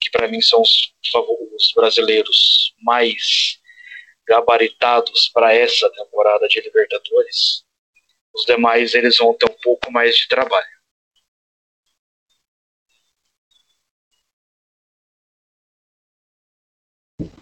[0.00, 0.94] que para mim são os,
[1.56, 3.58] os brasileiros mais
[4.28, 7.64] gabaritados para essa temporada de Libertadores,
[8.32, 10.73] os demais eles vão ter um pouco mais de trabalho.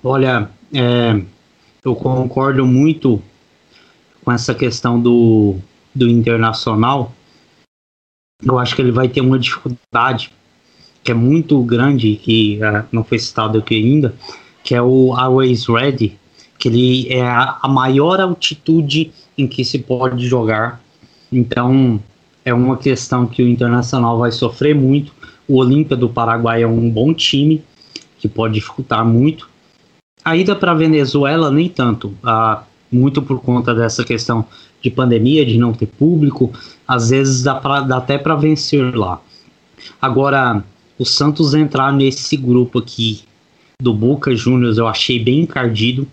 [0.05, 1.23] Olha, é,
[1.85, 3.23] eu concordo muito
[4.25, 5.57] com essa questão do,
[5.95, 7.13] do internacional,
[8.45, 10.33] eu acho que ele vai ter uma dificuldade
[11.03, 14.15] que é muito grande, que uh, não foi citado aqui ainda,
[14.63, 16.17] que é o Always Ready,
[16.59, 20.81] que ele é a, a maior altitude em que se pode jogar.
[21.31, 22.01] Então,
[22.45, 25.13] é uma questão que o Internacional vai sofrer muito.
[25.49, 27.65] O Olímpia do Paraguai é um bom time,
[28.19, 29.49] que pode dificultar muito.
[30.25, 32.09] A ida para a Venezuela, nem tanto.
[32.23, 34.45] Uh, muito por conta dessa questão
[34.83, 36.53] de pandemia, de não ter público,
[36.87, 39.21] às vezes dá, pra, dá até para vencer lá.
[40.01, 40.63] Agora,
[40.99, 43.23] o Santos entrar nesse grupo aqui
[43.81, 46.07] do Boca Juniors eu achei bem encardido.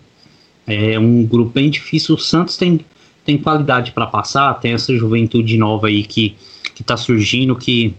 [0.66, 2.14] É um grupo bem difícil.
[2.14, 2.80] O Santos tem,
[3.24, 6.36] tem qualidade para passar, tem essa juventude nova aí que,
[6.74, 7.94] que tá surgindo, que,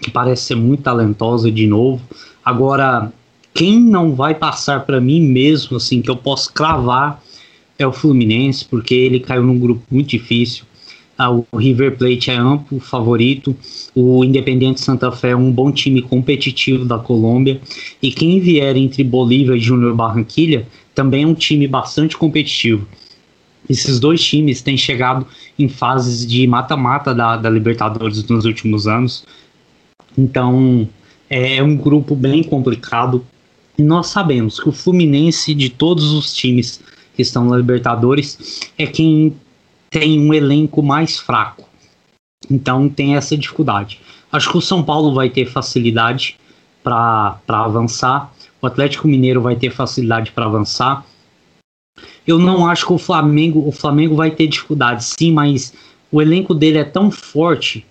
[0.00, 2.02] que parece ser muito talentosa de novo.
[2.44, 3.12] Agora,
[3.54, 7.22] quem não vai passar para mim mesmo, assim, que eu posso cravar,
[7.78, 10.64] é o Fluminense, porque ele caiu num grupo muito difícil.
[11.18, 13.54] Ah, o River Plate é amplo favorito,
[13.94, 17.60] o Independente Santa Fé é um bom time competitivo da Colômbia,
[18.02, 22.86] e quem vier entre Bolívia e Júnior Barranquilha também é um time bastante competitivo.
[23.68, 25.26] Esses dois times têm chegado
[25.58, 29.24] em fases de mata-mata da, da Libertadores nos últimos anos.
[30.18, 30.88] Então,
[31.30, 33.24] é um grupo bem complicado.
[33.78, 36.80] E nós sabemos que o Fluminense, de todos os times
[37.14, 39.36] que estão na Libertadores, é quem
[39.90, 41.68] tem um elenco mais fraco.
[42.50, 44.00] Então tem essa dificuldade.
[44.30, 46.36] Acho que o São Paulo vai ter facilidade
[46.82, 48.32] para avançar.
[48.60, 51.04] O Atlético Mineiro vai ter facilidade para avançar.
[52.26, 55.74] Eu não acho que o Flamengo, o Flamengo vai ter dificuldade, sim, mas
[56.10, 57.84] o elenco dele é tão forte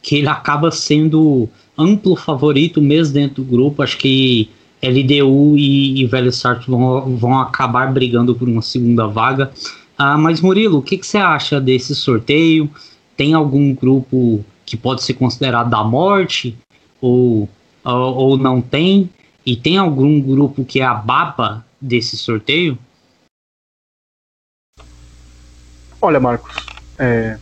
[0.00, 3.82] que ele acaba sendo amplo favorito mesmo dentro do grupo.
[3.82, 4.50] Acho que
[4.82, 9.50] LDU e, e Velho Sarto vão, vão acabar brigando por uma segunda vaga.
[9.96, 12.70] Ah, mas Murilo, o que, que você acha desse sorteio?
[13.16, 16.56] Tem algum grupo que pode ser considerado da morte?
[17.00, 17.48] Ou,
[17.84, 19.10] ou, ou não tem?
[19.44, 22.78] E tem algum grupo que é a baba desse sorteio?
[26.00, 26.54] Olha, Marcos,
[26.96, 27.38] é...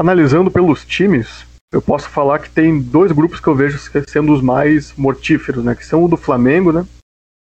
[0.00, 4.40] analisando pelos times, eu posso falar que tem dois grupos que eu vejo sendo os
[4.40, 5.74] mais mortíferos, né?
[5.74, 6.86] Que são o do Flamengo, né?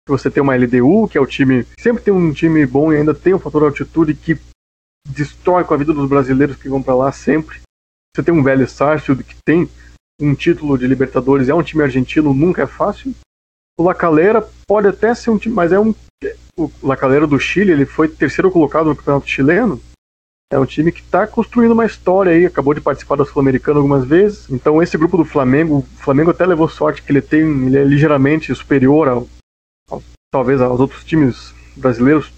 [0.08, 1.66] Você tem uma LDU, que é o time.
[1.80, 4.38] Sempre tem um time bom e ainda tem um fator altitude que
[5.08, 7.60] destrói com a vida dos brasileiros que vão para lá sempre.
[8.16, 9.70] Você tem um velho Sarsfield que tem
[10.20, 13.14] um título de Libertadores, é um time argentino, nunca é fácil.
[13.78, 15.94] O Lacaleira pode até ser um time, mas é um.
[16.58, 19.80] O Lacaleira do Chile, ele foi terceiro colocado no campeonato chileno,
[20.52, 24.06] é um time que está construindo uma história aí, acabou de participar da Sul-Americana algumas
[24.06, 24.50] vezes.
[24.50, 27.84] Então esse grupo do Flamengo, o Flamengo até levou sorte que ele tem, ele é
[27.84, 29.28] ligeiramente superior ao,
[29.90, 32.32] ao talvez aos outros times brasileiros.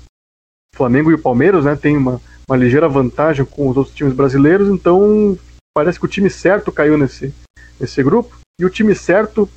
[0.74, 4.14] O Flamengo e o Palmeiras, né, tem uma, uma ligeira vantagem com os outros times
[4.14, 4.70] brasileiros.
[4.70, 5.38] Então
[5.76, 7.34] parece que o time certo caiu nesse
[7.80, 9.47] nesse grupo e o time certo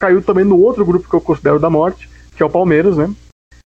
[0.00, 3.14] caiu também no outro grupo que eu considero da morte, que é o Palmeiras, né?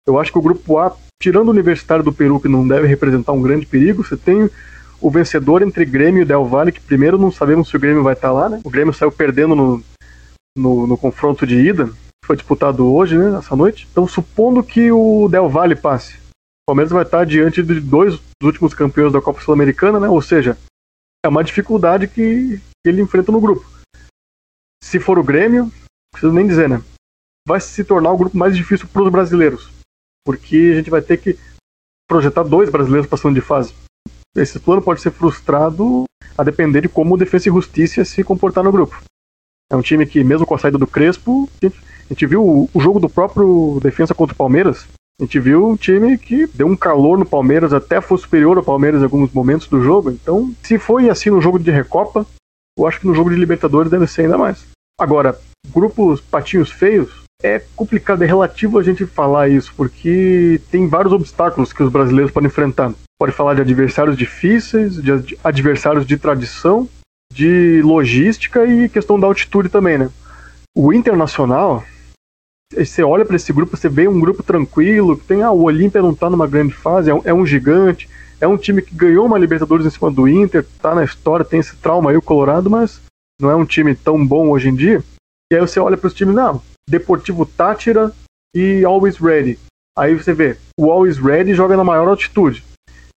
[0.06, 0.94] Eu acho que o grupo A
[1.24, 4.50] tirando o Universitário do Peru, que não deve representar um grande perigo, você tem
[5.00, 8.12] o vencedor entre Grêmio e Del Valle, que primeiro não sabemos se o Grêmio vai
[8.12, 8.60] estar lá, né?
[8.62, 9.82] O Grêmio saiu perdendo no,
[10.56, 13.88] no, no confronto de ida, que foi disputado hoje, né, essa noite.
[13.90, 18.22] Então, supondo que o Del Valle passe, o Palmeiras vai estar diante de dois dos
[18.42, 20.08] últimos campeões da Copa Sul-Americana, né?
[20.08, 20.58] Ou seja,
[21.24, 23.64] é uma dificuldade que, que ele enfrenta no grupo.
[24.82, 25.72] Se for o Grêmio, não
[26.12, 26.82] preciso nem dizer, né?
[27.48, 29.73] Vai se tornar o grupo mais difícil para os brasileiros
[30.24, 31.38] porque a gente vai ter que
[32.08, 33.74] projetar dois brasileiros passando de fase.
[34.36, 36.04] Esse plano pode ser frustrado
[36.36, 39.00] a depender de como o Defesa e Justiça se comportar no grupo.
[39.70, 42.98] É um time que, mesmo com a saída do Crespo, a gente viu o jogo
[42.98, 44.86] do próprio Defesa contra o Palmeiras.
[45.20, 48.64] A gente viu um time que deu um calor no Palmeiras, até foi superior ao
[48.64, 50.10] Palmeiras em alguns momentos do jogo.
[50.10, 52.26] Então, se foi assim no jogo de Recopa,
[52.76, 54.66] eu acho que no jogo de Libertadores deve ser ainda mais.
[55.00, 55.38] Agora,
[55.72, 61.74] grupos patinhos feios, é complicado, é relativo a gente falar isso, porque tem vários obstáculos
[61.74, 62.90] que os brasileiros podem enfrentar.
[63.20, 66.88] Pode falar de adversários difíceis, de adversários de tradição,
[67.30, 70.10] de logística e questão da altitude também, né?
[70.74, 71.84] O Internacional,
[72.74, 76.00] você olha para esse grupo, você vê um grupo tranquilo, que tem, ah, o Olímpia
[76.00, 78.08] não tá numa grande fase, é um, é um, gigante,
[78.40, 81.60] é um time que ganhou uma Libertadores em cima do Inter, tá na história, tem
[81.60, 83.02] esse trauma aí, o Colorado, mas
[83.38, 85.04] não é um time tão bom hoje em dia.
[85.52, 88.12] E aí você olha para os times, não, Deportivo Tátira
[88.54, 89.58] e Always Ready.
[89.96, 92.64] Aí você vê, o Always Ready joga na maior altitude.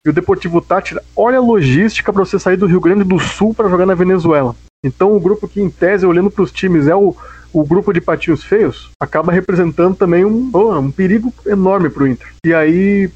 [0.06, 3.52] E o Deportivo Tátira, olha a logística para você sair do Rio Grande do Sul
[3.52, 4.54] para jogar na Venezuela.
[4.84, 7.16] Então o grupo que, em tese, olhando para os times, é o,
[7.52, 12.32] o grupo de patinhos feios, acaba representando também um, um perigo enorme para o Inter.
[12.44, 13.10] E aí,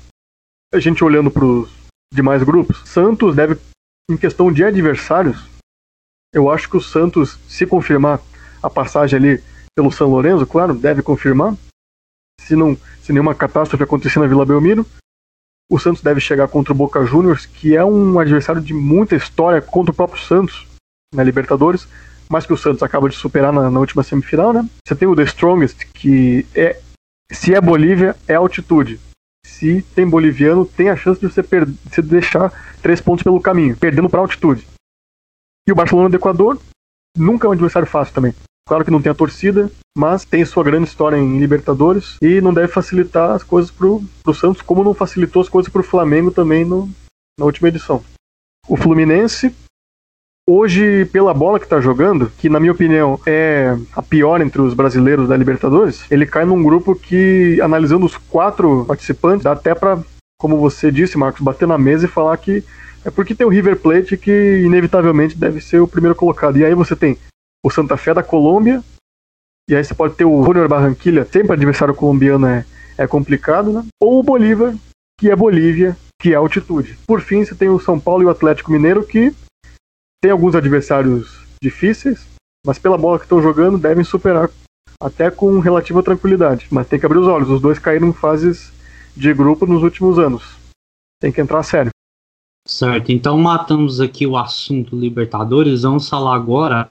[0.74, 1.70] a gente olhando para os
[2.12, 3.57] demais grupos, Santos deve,
[4.11, 5.48] em questão de adversários,
[6.34, 8.20] eu acho que o Santos, se confirmar
[8.62, 9.42] a passagem ali
[9.77, 11.55] pelo São Lourenço, claro, deve confirmar.
[12.41, 14.87] Se não, se nenhuma catástrofe acontecer na Vila Belmiro,
[15.71, 19.62] o Santos deve chegar contra o Boca Juniors, que é um adversário de muita história
[19.62, 20.66] contra o próprio Santos
[21.14, 21.87] na Libertadores,
[22.29, 24.68] mas que o Santos acaba de superar na, na última semifinal, né?
[24.87, 26.81] Você tem o The Strongest, que é
[27.31, 28.99] se é Bolívia, é altitude.
[29.47, 32.53] Se tem boliviano, tem a chance de você, você deixar
[32.83, 34.66] três pontos pelo caminho, perdendo para altitude.
[35.68, 36.61] E o Barcelona do Equador
[37.16, 38.35] nunca é um adversário fácil também.
[38.71, 39.68] Claro que não tem a torcida,
[39.99, 44.33] mas tem sua grande história em Libertadores e não deve facilitar as coisas pro, pro
[44.33, 46.89] Santos, como não facilitou as coisas pro Flamengo também no,
[47.37, 48.01] na última edição.
[48.68, 49.53] O Fluminense,
[50.49, 54.73] hoje, pela bola que está jogando, que na minha opinião é a pior entre os
[54.73, 59.99] brasileiros da Libertadores, ele cai num grupo que, analisando os quatro participantes, dá até para,
[60.39, 62.62] como você disse, Marcos, bater na mesa e falar que
[63.05, 66.57] é porque tem o River Plate que inevitavelmente deve ser o primeiro colocado.
[66.57, 67.18] E aí você tem
[67.64, 68.82] o Santa Fé da Colômbia.
[69.68, 72.64] E aí você pode ter o Junior Barranquilla, sempre adversário colombiano é,
[72.98, 73.86] é complicado, né?
[74.00, 74.74] Ou o Bolívar,
[75.18, 76.98] que é Bolívia, que é altitude.
[77.06, 79.32] Por fim, você tem o São Paulo e o Atlético Mineiro, que
[80.20, 82.26] tem alguns adversários difíceis,
[82.66, 84.50] mas pela bola que estão jogando, devem superar
[85.00, 86.66] até com relativa tranquilidade.
[86.70, 88.72] Mas tem que abrir os olhos, os dois caíram em fases
[89.16, 90.56] de grupo nos últimos anos.
[91.20, 91.90] Tem que entrar sério.
[92.66, 96.90] Certo, então matamos aqui o assunto Libertadores, vamos falar agora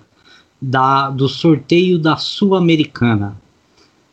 [0.62, 3.36] da, do sorteio da Sul-Americana.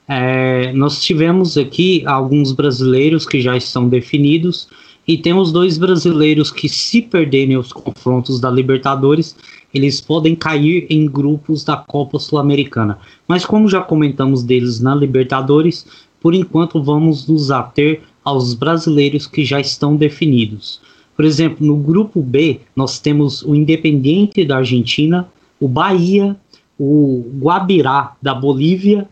[0.08, 4.68] É, nós tivemos aqui alguns brasileiros que já estão definidos
[5.06, 9.36] e temos dois brasileiros que, se perderem os confrontos da Libertadores,
[9.72, 12.98] eles podem cair em grupos da Copa Sul-Americana.
[13.26, 15.86] Mas, como já comentamos deles na Libertadores,
[16.20, 20.80] por enquanto vamos nos ater aos brasileiros que já estão definidos.
[21.14, 25.28] Por exemplo, no grupo B, nós temos o Independiente da Argentina,
[25.60, 26.36] o Bahia,
[26.78, 29.08] o Guabirá da Bolívia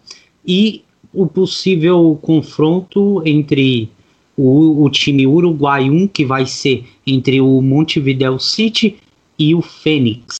[0.47, 0.83] e
[1.13, 3.91] o possível confronto entre
[4.37, 8.97] o, o time Uruguai 1, que vai ser entre o Montevideo City
[9.39, 10.37] e o Fênix.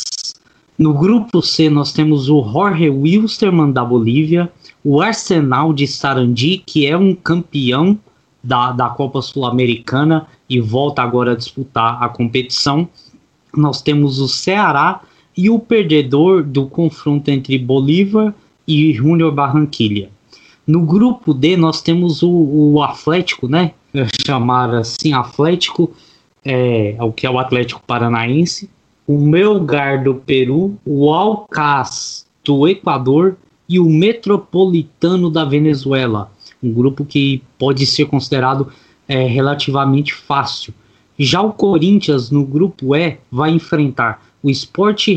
[0.77, 4.51] No grupo C, nós temos o Jorge Wilstermann da Bolívia,
[4.83, 7.97] o Arsenal de Sarandi, que é um campeão
[8.43, 12.89] da, da Copa Sul-Americana e volta agora a disputar a competição.
[13.57, 15.01] Nós temos o Ceará
[15.37, 18.35] e o perdedor do confronto entre Bolívar
[18.67, 20.11] e Júnior Barranquilha.
[20.67, 23.73] No grupo D nós temos o, o Atlético, né?
[24.27, 25.93] Chamar assim, Atlético,
[26.45, 28.69] é, o que é o Atlético Paranaense,
[29.07, 33.37] o Melgar do Peru, o Alcaz do Equador
[33.69, 36.31] e o Metropolitano da Venezuela.
[36.63, 38.73] Um grupo que pode ser considerado
[39.07, 40.73] é, relativamente fácil.
[41.19, 45.09] Já o Corinthians, no grupo E, vai enfrentar o Sport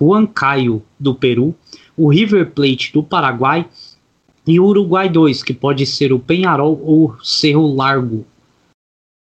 [0.00, 1.54] Huancayo do Peru,
[1.96, 3.64] o River Plate do Paraguai
[4.44, 8.26] e o Uruguai 2, que pode ser o Penharol ou Cerro Largo.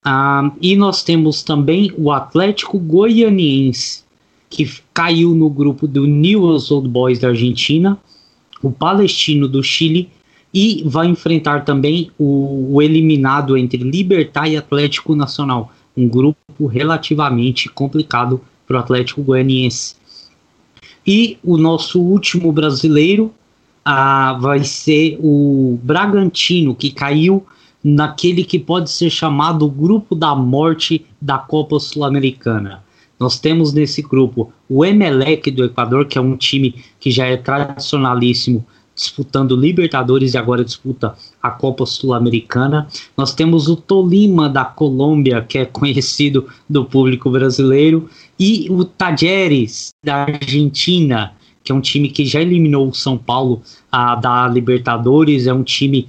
[0.05, 4.03] Ah, e nós temos também o Atlético Goianiense,
[4.51, 7.97] que caiu no grupo do Newell's Old Boys da Argentina,
[8.61, 10.11] o Palestino do Chile
[10.53, 17.69] e vai enfrentar também o, o eliminado entre Libertar e Atlético Nacional, um grupo relativamente
[17.69, 19.95] complicado para o Atlético Goianiense.
[21.07, 23.33] E o nosso último brasileiro,
[23.85, 27.47] ah, vai ser o Bragantino, que caiu
[27.83, 32.83] naquele que pode ser chamado grupo da morte da Copa Sul-Americana.
[33.19, 37.37] Nós temos nesse grupo o Emelec do Equador, que é um time que já é
[37.37, 42.89] tradicionalíssimo, disputando Libertadores e agora disputa a Copa Sul-Americana.
[43.17, 48.09] Nós temos o Tolima da Colômbia, que é conhecido do público brasileiro,
[48.39, 51.33] e o Tajeres da Argentina,
[51.65, 55.63] que é um time que já eliminou o São Paulo a, da Libertadores, é um
[55.63, 56.07] time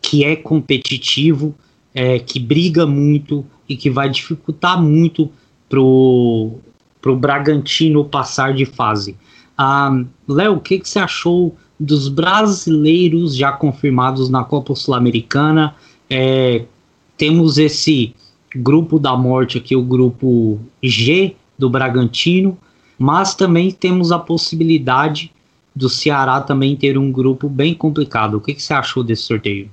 [0.00, 1.54] que é competitivo,
[1.94, 5.30] é, que briga muito e que vai dificultar muito
[5.68, 6.52] pro,
[7.00, 9.16] pro Bragantino passar de fase.
[9.56, 15.74] Ah, Léo, o que, que você achou dos brasileiros já confirmados na Copa Sul-Americana?
[16.08, 16.64] É,
[17.16, 18.14] temos esse
[18.56, 22.58] grupo da morte aqui, o grupo G do Bragantino,
[22.98, 25.32] mas também temos a possibilidade
[25.76, 28.38] do Ceará também ter um grupo bem complicado.
[28.38, 29.70] O que, que você achou desse sorteio?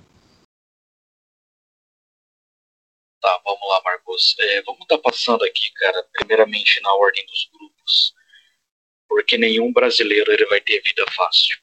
[3.22, 4.36] Tá, vamos lá, Marcos.
[4.40, 8.14] É, vamos estar tá passando aqui, cara, primeiramente na ordem dos grupos,
[9.08, 11.58] porque nenhum brasileiro ele vai ter vida fácil.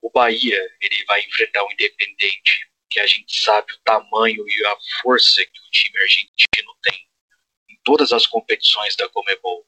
[0.00, 4.76] O Bahia ele vai enfrentar o Independente, que a gente sabe o tamanho e a
[5.02, 7.07] força que o time argentino tem em
[7.88, 9.66] todas as competições da Comebol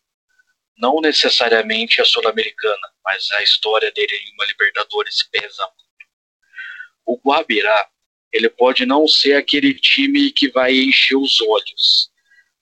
[0.76, 6.06] não necessariamente a Sul-Americana, mas a história dele em uma Libertadores pesa muito.
[7.06, 7.88] O Guabirá,
[8.30, 12.10] ele pode não ser aquele time que vai encher os olhos,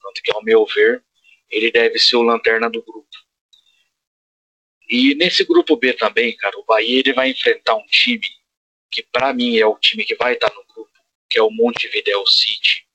[0.01, 1.05] tanto que, ao meu ver,
[1.51, 3.09] ele deve ser o lanterna do grupo.
[4.89, 8.27] E nesse grupo B também, cara, o Bahia ele vai enfrentar um time
[8.93, 10.93] que para mim é o time que vai estar no grupo,
[11.29, 12.88] que é o Montevideo City,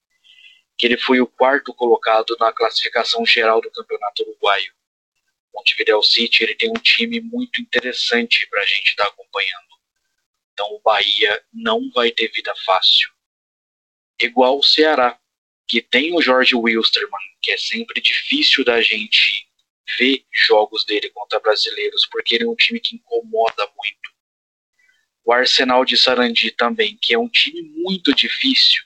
[0.84, 4.74] que ele foi o quarto colocado na classificação geral do Campeonato Uruguaio.
[5.56, 9.64] Montevideo City ele tem um time muito interessante para a gente estar tá acompanhando.
[10.52, 13.10] Então o Bahia não vai ter vida fácil.
[14.20, 15.18] Igual o Ceará,
[15.70, 19.48] que tem o Jorge Wilstermann, que é sempre difícil da gente
[19.98, 24.12] ver jogos dele contra brasileiros, porque ele é um time que incomoda muito.
[25.24, 28.84] O Arsenal de Sarandi também, que é um time muito difícil,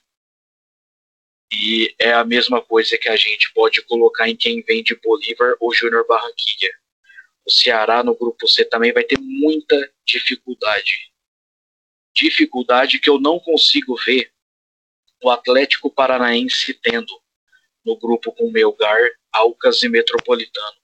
[1.52, 5.56] e é a mesma coisa que a gente pode colocar em quem vem de Bolívar
[5.60, 6.74] ou Júnior Barranquilla.
[7.46, 11.08] O Ceará no grupo C também vai ter muita dificuldade
[12.18, 14.32] dificuldade que eu não consigo ver
[15.24, 17.14] o Atlético Paranaense tendo
[17.86, 19.00] no grupo com Melgar,
[19.32, 20.78] Alcas e Metropolitano.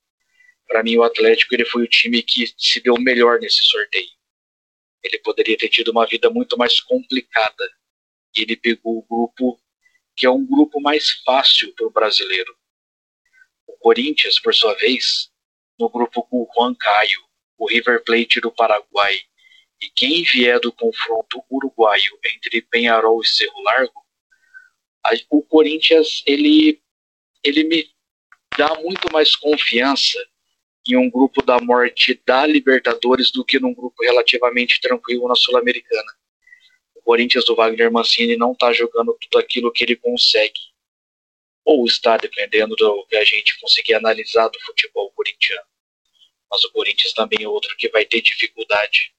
[0.68, 4.10] Para mim, o Atlético ele foi o time que se deu melhor nesse sorteio.
[5.04, 7.70] Ele poderia ter tido uma vida muito mais complicada.
[8.36, 9.60] E ele pegou o grupo
[10.16, 12.56] que é um grupo mais fácil para o brasileiro.
[13.68, 15.32] O Corinthians, por sua vez,
[15.80, 17.20] no grupo com o Juan Caio,
[17.58, 19.20] o River Plate do Paraguai
[19.82, 24.04] e quem vier do confronto uruguaio entre Penharol e Cerro Largo,
[25.30, 26.82] o Corinthians ele,
[27.44, 27.90] ele me
[28.58, 30.18] dá muito mais confiança
[30.88, 36.12] em um grupo da morte da Libertadores do que num grupo relativamente tranquilo na Sul-Americana.
[37.04, 40.60] O Corinthians do Wagner Mancini não está jogando tudo aquilo que ele consegue.
[41.66, 45.68] Ou está, dependendo do que a gente conseguir analisar do futebol corintiano.
[46.50, 49.14] Mas o Corinthians também é outro que vai ter dificuldade.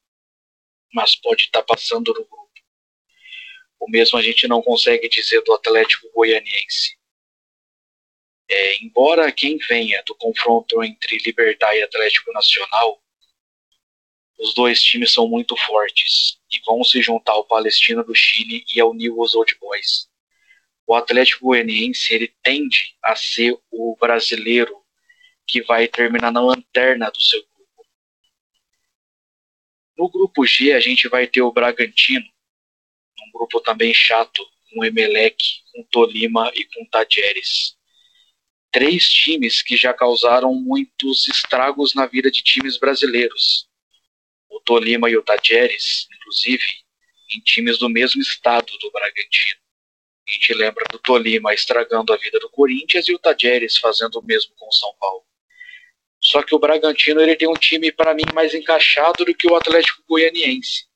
[0.94, 2.51] Mas pode estar tá passando no grupo.
[3.78, 6.97] O mesmo a gente não consegue dizer do Atlético Goianiense.
[8.48, 13.03] É, embora quem venha do confronto entre Libertar e Atlético Nacional,
[14.39, 18.81] os dois times são muito fortes e vão se juntar ao Palestina do Chile e
[18.81, 20.09] ao Newell's Old Boys.
[20.86, 24.82] O Atlético Goianiense ele tende a ser o brasileiro
[25.47, 27.86] que vai terminar na lanterna do seu grupo.
[29.97, 32.27] No grupo G a gente vai ter o Bragantino,
[33.27, 35.36] um grupo também chato, com Emelec,
[35.73, 37.77] com Tolima e com Tajeres
[38.74, 43.69] três times que já causaram muitos estragos na vida de times brasileiros.
[44.65, 46.65] Tolima e o Tajeres, inclusive,
[47.35, 49.61] em times do mesmo estado do Bragantino.
[50.27, 54.24] A gente lembra do Tolima estragando a vida do Corinthians e o Tajeres fazendo o
[54.24, 55.24] mesmo com o São Paulo.
[56.23, 59.55] Só que o Bragantino ele tem um time, para mim, mais encaixado do que o
[59.55, 60.86] Atlético Goianiense.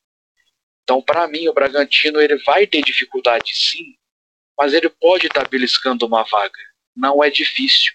[0.82, 3.94] Então, para mim, o Bragantino ele vai ter dificuldade sim,
[4.56, 6.58] mas ele pode estar tá beliscando uma vaga
[6.98, 7.92] não é difícil.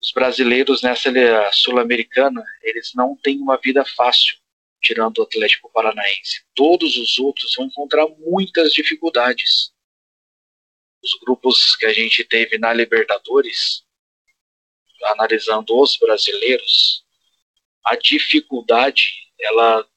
[0.00, 1.10] Os brasileiros nessa
[1.52, 4.36] sul-americana, eles não têm uma vida fácil,
[4.80, 6.44] tirando o Atlético Paranaense.
[6.54, 9.72] Todos os outros vão encontrar muitas dificuldades.
[11.02, 13.84] Os grupos que a gente teve na Libertadores,
[15.02, 17.04] analisando os brasileiros,
[17.84, 19.88] a dificuldade ela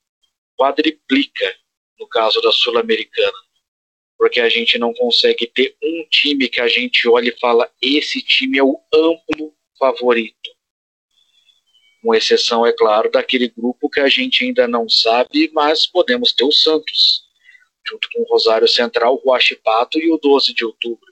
[0.57, 1.57] quadriplica
[1.99, 3.37] no caso da Sul-Americana
[4.21, 8.21] porque a gente não consegue ter um time que a gente olha e fala: esse
[8.21, 9.51] time é o amplo
[9.81, 10.51] favorito.
[12.03, 16.43] Com exceção, é claro, daquele grupo que a gente ainda não sabe, mas podemos ter
[16.43, 17.23] o Santos,
[17.87, 21.11] junto com o Rosário Central, o Huachipato e o 12 de outubro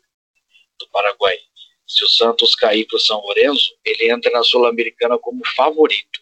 [0.77, 1.37] do Paraguai.
[1.87, 6.21] Se o Santos cair para o São Lourenço, ele entra na Sul-Americana como favorito.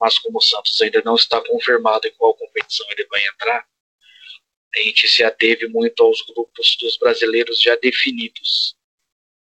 [0.00, 3.66] Mas como o Santos ainda não está confirmado em qual competição ele vai entrar,
[4.72, 8.75] a gente se ateve muito aos grupos dos brasileiros já definidos.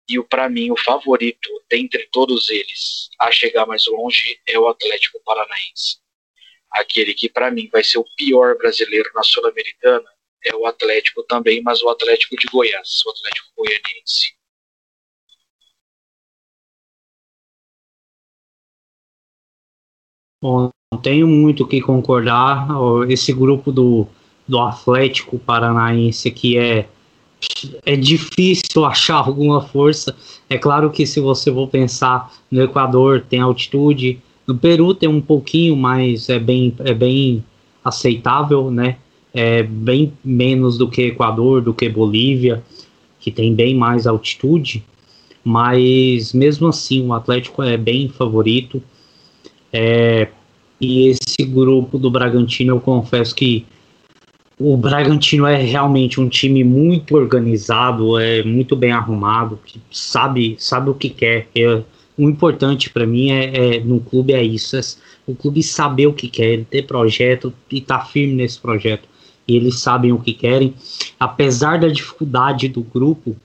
[0.08, 5.20] E para mim o favorito dentre todos eles a chegar mais longe é o Atlético
[5.26, 6.00] Paranaense.
[6.72, 10.06] Aquele que para mim vai ser o pior brasileiro na Sul-Americana
[10.44, 14.36] é o Atlético também, mas o Atlético de Goiás, o Atlético Goianiense.
[20.40, 22.68] Bom, não tenho muito o que concordar.
[23.10, 24.08] Esse grupo do
[24.48, 26.88] do Atlético Paranaense que é
[27.86, 30.16] é difícil achar alguma força.
[30.50, 35.22] É claro que se você for pensar no Equador tem altitude, no Peru tem um
[35.22, 37.44] pouquinho, mas é bem é bem
[37.84, 38.98] aceitável, né?
[39.34, 42.64] É bem menos do que Equador, do que Bolívia,
[43.20, 44.84] que tem bem mais altitude.
[45.44, 48.82] Mas mesmo assim, o Atlético é bem favorito.
[49.72, 50.30] É,
[50.80, 53.66] e esse grupo do Bragantino, eu confesso que
[54.58, 60.90] o Bragantino é realmente um time muito organizado, é muito bem arrumado, que sabe, sabe
[60.90, 61.48] o que quer.
[61.54, 61.82] É,
[62.18, 64.82] o importante para mim é, é, no clube é isso, é
[65.28, 69.10] o clube saber o que quer, ele ter projeto e estar tá firme nesse projeto.
[69.48, 70.74] E eles sabem o que querem,
[71.20, 73.36] apesar da dificuldade do grupo.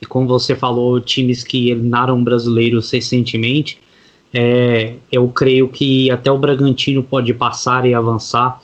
[0.00, 3.78] E como você falou, times que eliminaram brasileiros recentemente,
[4.32, 8.60] é, eu creio que até o Bragantino pode passar e avançar.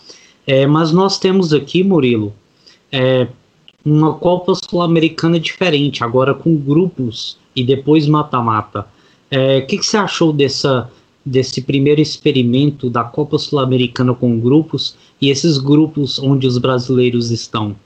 [0.46, 2.32] É, mas nós temos aqui, Murilo,
[2.90, 3.28] é,
[3.84, 8.80] uma Copa Sul-Americana diferente, agora com grupos e depois mata-mata.
[8.80, 8.86] O
[9.30, 10.90] é, que, que, você achou dessa,
[11.24, 17.76] desse primeiro experimento da Copa Sul-Americana com grupos e esses grupos onde os brasileiros estão?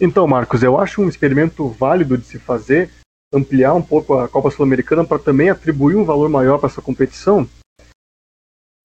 [0.00, 2.90] Então, Marcos, eu acho um experimento válido de se fazer,
[3.32, 7.48] ampliar um pouco a Copa Sul-Americana para também atribuir um valor maior para essa competição,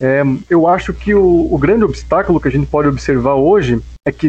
[0.01, 4.11] É, eu acho que o, o, grande obstáculo que a gente pode observar hoje é
[4.11, 4.27] que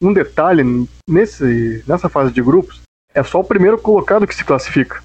[0.00, 0.62] um detalhe
[1.08, 2.80] nesse, nessa fase de grupos
[3.12, 5.02] é só o primeiro colocado que se classifica.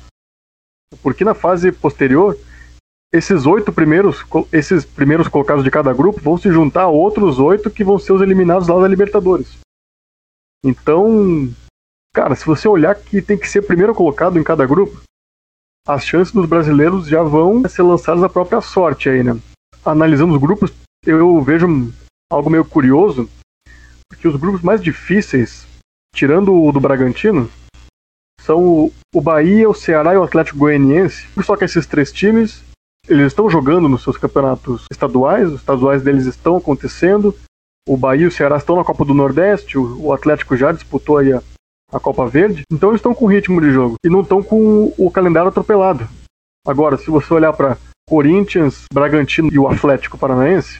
[1.01, 2.37] Porque na fase posterior,
[3.11, 4.23] esses oito primeiros,
[4.53, 8.13] esses primeiros colocados de cada grupo vão se juntar a outros oito que vão ser
[8.13, 9.57] os eliminados lá da Libertadores.
[10.63, 11.49] Então,
[12.13, 15.01] cara, se você olhar que tem que ser primeiro colocado em cada grupo,
[15.87, 19.39] as chances dos brasileiros já vão ser lançadas à própria sorte aí, né?
[19.85, 20.73] Analisando os grupos,
[21.05, 21.93] eu vejo
[22.31, 23.29] algo meio curioso,
[24.09, 25.67] porque os grupos mais difíceis,
[26.15, 27.49] tirando o do Bragantino,
[28.41, 31.27] são o Bahia, o Ceará e o Atlético Goianiense.
[31.43, 32.63] Só que esses três times,
[33.07, 37.35] eles estão jogando nos seus campeonatos estaduais, os estaduais deles estão acontecendo.
[37.87, 41.31] O Bahia e o Ceará estão na Copa do Nordeste, o Atlético já disputou aí
[41.31, 41.43] a,
[41.91, 45.11] a Copa Verde, então eles estão com ritmo de jogo e não estão com o
[45.11, 46.07] calendário atropelado.
[46.65, 50.79] Agora, se você olhar para Corinthians, Bragantino e o Atlético Paranaense,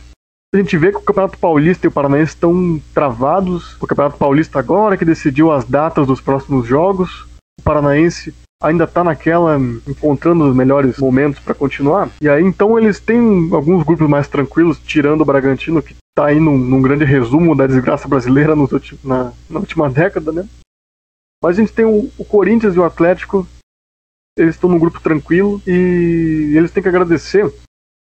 [0.53, 3.76] a gente vê que o Campeonato Paulista e o Paranaense estão travados.
[3.81, 7.27] O Campeonato Paulista agora que decidiu as datas dos próximos jogos.
[7.60, 8.34] O Paranaense
[8.64, 12.10] ainda está naquela encontrando os melhores momentos para continuar.
[12.22, 16.39] E aí então eles têm alguns grupos mais tranquilos, tirando o Bragantino que está aí
[16.39, 18.56] num, num, grande resumo da desgraça brasileira
[19.03, 20.47] na, na última década, né?
[21.43, 23.45] Mas a gente tem o, o Corinthians e o Atlético,
[24.38, 27.52] eles estão num grupo tranquilo e eles têm que agradecer.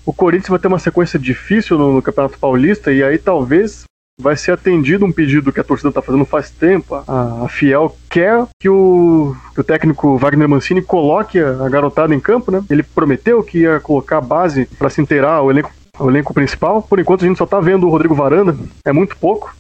[0.05, 3.85] O Corinthians vai ter uma sequência difícil no, no Campeonato Paulista e aí talvez
[4.21, 6.95] vai ser atendido um pedido que a torcida está fazendo faz tempo.
[6.95, 12.15] A, a Fiel quer que o, que o, técnico Wagner Mancini coloque a, a, garotada
[12.15, 12.65] em campo, né?
[12.69, 16.83] Ele prometeu que ia colocar a base para se inteirar o elenco, o elenco principal.
[16.83, 19.55] Por enquanto a gente só está vendo o Rodrigo Varanda, é muito pouco.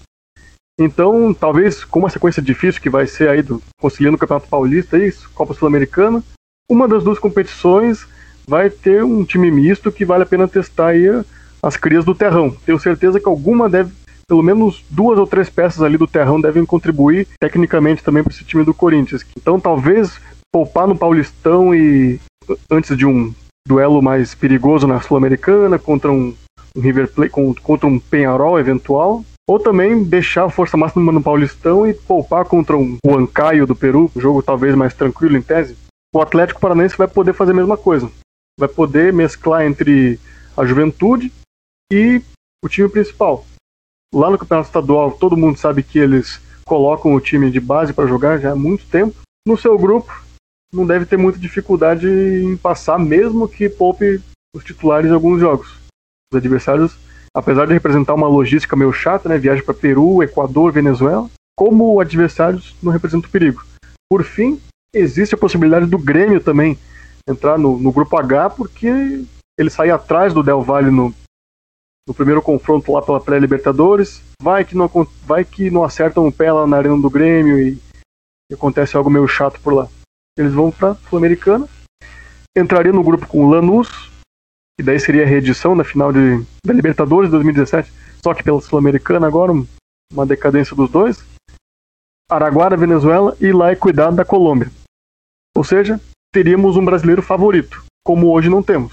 [0.78, 4.99] Então, talvez com uma sequência difícil que vai ser aí do conciliando o Campeonato Paulista
[4.99, 6.23] e Copa Sul-Americana,
[6.70, 8.06] uma das duas competições
[8.47, 11.06] vai ter um time misto que vale a pena testar aí
[11.62, 12.51] as crias do terrão.
[12.64, 13.93] Tenho certeza que alguma deve,
[14.26, 18.44] pelo menos duas ou três peças ali do terrão devem contribuir tecnicamente também para esse
[18.44, 19.24] time do Corinthians.
[19.36, 20.18] Então, talvez
[20.52, 22.18] poupar no Paulistão e
[22.70, 23.32] antes de um
[23.68, 26.34] duelo mais perigoso na Sul-Americana contra um,
[26.76, 31.86] um River Plate, contra um Penharol eventual, ou também deixar a força máxima no Paulistão
[31.86, 35.76] e poupar contra um Huancaio do Peru, um jogo talvez mais tranquilo em tese.
[36.14, 38.10] O Atlético Paranaense vai poder fazer a mesma coisa.
[38.59, 40.20] Vai poder mesclar entre
[40.56, 41.32] a juventude
[41.93, 42.22] e
[42.62, 43.44] o time principal.
[44.14, 48.06] Lá no Campeonato Estadual, todo mundo sabe que eles colocam o time de base para
[48.06, 49.16] jogar já há muito tempo.
[49.47, 50.22] No seu grupo,
[50.72, 54.20] não deve ter muita dificuldade em passar, mesmo que poupe
[54.55, 55.78] os titulares em alguns jogos.
[56.30, 56.97] Os adversários
[57.34, 62.76] apesar de representar uma logística meio chata, né, viagem para Peru, Equador, Venezuela, como adversários
[62.82, 63.64] não representam perigo.
[64.10, 64.60] Por fim,
[64.94, 66.78] existe a possibilidade do Grêmio também
[67.28, 69.24] entrar no, no grupo H, porque
[69.59, 71.14] ele sair atrás do Del Valle no,
[72.06, 74.90] no primeiro confronto lá pela pré-Libertadores, vai que não
[75.24, 77.78] vai que não acertam o pé lá na arena do Grêmio e,
[78.51, 79.89] e acontece algo meio chato por lá.
[80.36, 81.69] Eles vão para Sul-Americana,
[82.56, 84.10] entraria no grupo com o Lanús,
[84.78, 87.93] que daí seria a reedição na final de, da Libertadores 2017,
[88.23, 89.52] só que pela Sul-Americana agora,
[90.12, 91.24] uma decadência dos dois.
[92.31, 94.70] Araguara, Venezuela e lá é cuidado da Colômbia.
[95.62, 96.01] Ou seja,
[96.34, 98.93] teríamos um brasileiro favorito, como hoje não temos.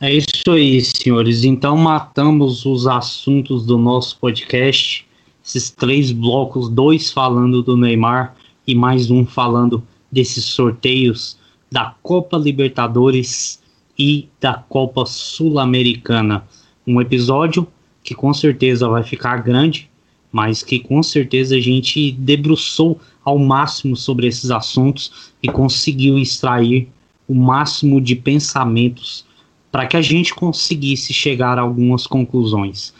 [0.00, 1.42] É isso aí, senhores.
[1.42, 5.04] Então matamos os assuntos do nosso podcast.
[5.44, 11.36] Esses três blocos, dois falando do Neymar e mais um falando desses sorteios
[11.72, 13.60] da Copa Libertadores
[13.98, 16.46] e da Copa Sul-Americana.
[16.86, 17.66] Um episódio
[18.04, 19.90] que com certeza vai ficar grande,
[20.32, 26.88] mas que com certeza a gente debruçou ao máximo sobre esses assuntos e conseguiu extrair
[27.28, 29.24] o máximo de pensamentos
[29.70, 32.92] para que a gente conseguisse chegar a algumas conclusões.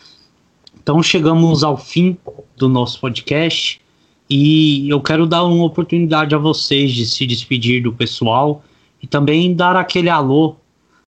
[0.83, 2.17] Então chegamos ao fim
[2.57, 3.81] do nosso podcast.
[4.29, 8.65] E eu quero dar uma oportunidade a vocês de se despedir do pessoal
[9.03, 10.57] e também dar aquele alô.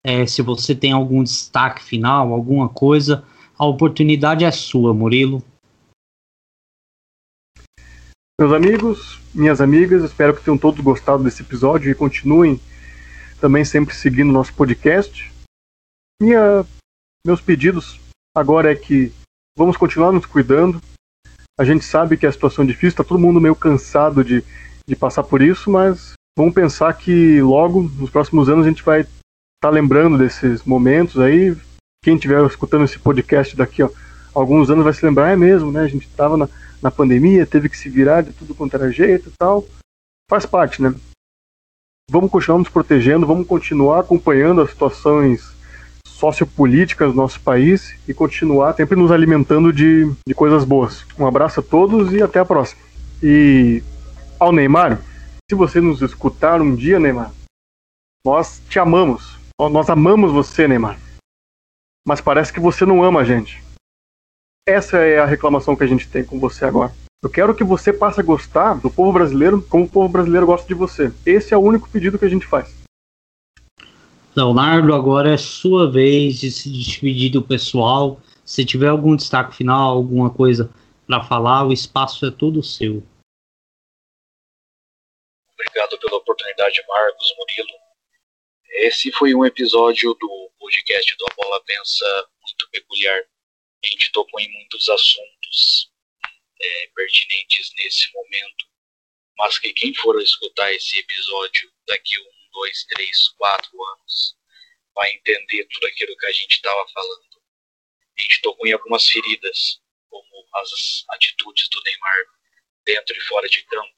[0.04, 3.24] É, se você tem algum destaque final, alguma coisa,
[3.58, 5.42] a oportunidade é sua, Murilo.
[8.44, 12.60] Meus amigos, minhas amigas, espero que tenham todos gostado desse episódio e continuem
[13.40, 15.32] também sempre seguindo nosso podcast.
[16.22, 16.66] Minha,
[17.26, 18.02] meus pedidos
[18.36, 19.14] agora é que
[19.58, 20.82] vamos continuar nos cuidando,
[21.58, 24.44] a gente sabe que a situação é difícil, está todo mundo meio cansado de,
[24.86, 29.00] de passar por isso, mas vamos pensar que logo, nos próximos anos, a gente vai
[29.04, 29.10] estar
[29.62, 31.56] tá lembrando desses momentos aí.
[32.04, 33.90] Quem estiver escutando esse podcast daqui a
[34.36, 35.80] alguns anos vai se lembrar, é mesmo, né?
[35.80, 36.50] A gente estava na,
[36.84, 39.66] na pandemia, teve que se virar de tudo quanto era jeito e tal.
[40.30, 40.94] Faz parte, né?
[42.10, 45.54] vamos continuar nos protegendo, vamos continuar acompanhando as situações
[46.06, 51.06] sociopolíticas do nosso país e continuar sempre nos alimentando de, de coisas boas.
[51.18, 52.82] Um abraço a todos e até a próxima.
[53.22, 53.84] E
[54.40, 55.02] ao Neymar,
[55.50, 57.32] se você nos escutar um dia, Neymar,
[58.26, 59.38] nós te amamos.
[59.60, 61.00] Nós amamos você, Neymar.
[62.08, 63.62] Mas parece que você não ama a gente.
[64.66, 66.94] Essa é a reclamação que a gente tem com você agora.
[67.22, 70.66] Eu quero que você passe a gostar do povo brasileiro como o povo brasileiro gosta
[70.66, 71.12] de você.
[71.26, 72.74] Esse é o único pedido que a gente faz.
[74.34, 78.22] Leonardo, agora é sua vez de se despedir do pessoal.
[78.46, 80.74] Se tiver algum destaque final, alguma coisa
[81.06, 83.04] para falar, o espaço é todo seu.
[85.54, 87.78] Obrigado pela oportunidade, Marcos, Murilo.
[88.76, 92.06] Esse foi um episódio do podcast do A Bola Pensa
[92.42, 93.24] muito peculiar.
[93.84, 95.92] A gente tocou em muitos assuntos
[96.62, 98.66] é, pertinentes nesse momento,
[99.38, 104.38] mas que quem for escutar esse episódio daqui um, dois, três, quatro anos
[104.96, 107.44] vai entender tudo aquilo que a gente estava falando.
[108.18, 112.26] A gente tocou em algumas feridas, como as atitudes do Neymar
[112.86, 113.94] dentro e fora de campo.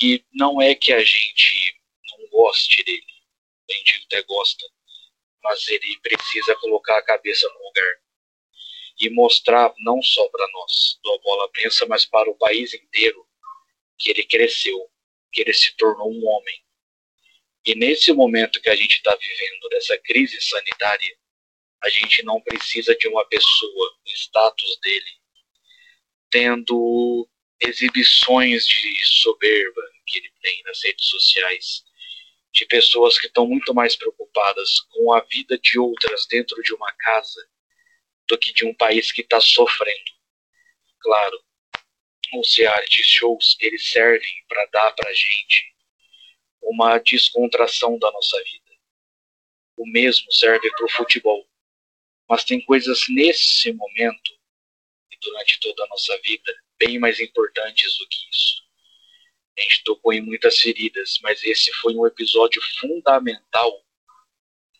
[0.00, 1.80] E não é que a gente
[2.10, 3.04] não goste dele,
[3.70, 4.64] a gente até gosta,
[5.42, 8.03] mas ele precisa colocar a cabeça no lugar
[8.98, 13.26] e mostrar não só para nós do Bola Pensa, mas para o país inteiro
[13.98, 14.78] que ele cresceu,
[15.32, 16.64] que ele se tornou um homem.
[17.66, 21.16] E nesse momento que a gente está vivendo, dessa crise sanitária,
[21.82, 25.24] a gente não precisa de uma pessoa no status dele
[26.30, 27.28] tendo
[27.60, 31.84] exibições de soberba que ele tem nas redes sociais,
[32.52, 36.90] de pessoas que estão muito mais preocupadas com a vida de outras dentro de uma
[36.92, 37.40] casa
[38.28, 40.12] do que de um país que está sofrendo.
[41.00, 41.44] Claro,
[42.34, 45.74] os reality shows eles servem para dar para gente
[46.62, 48.72] uma descontração da nossa vida.
[49.76, 51.46] O mesmo serve para o futebol.
[52.28, 54.32] Mas tem coisas nesse momento
[55.10, 58.64] e durante toda a nossa vida bem mais importantes do que isso.
[59.56, 63.83] A gente tocou em muitas feridas, mas esse foi um episódio fundamental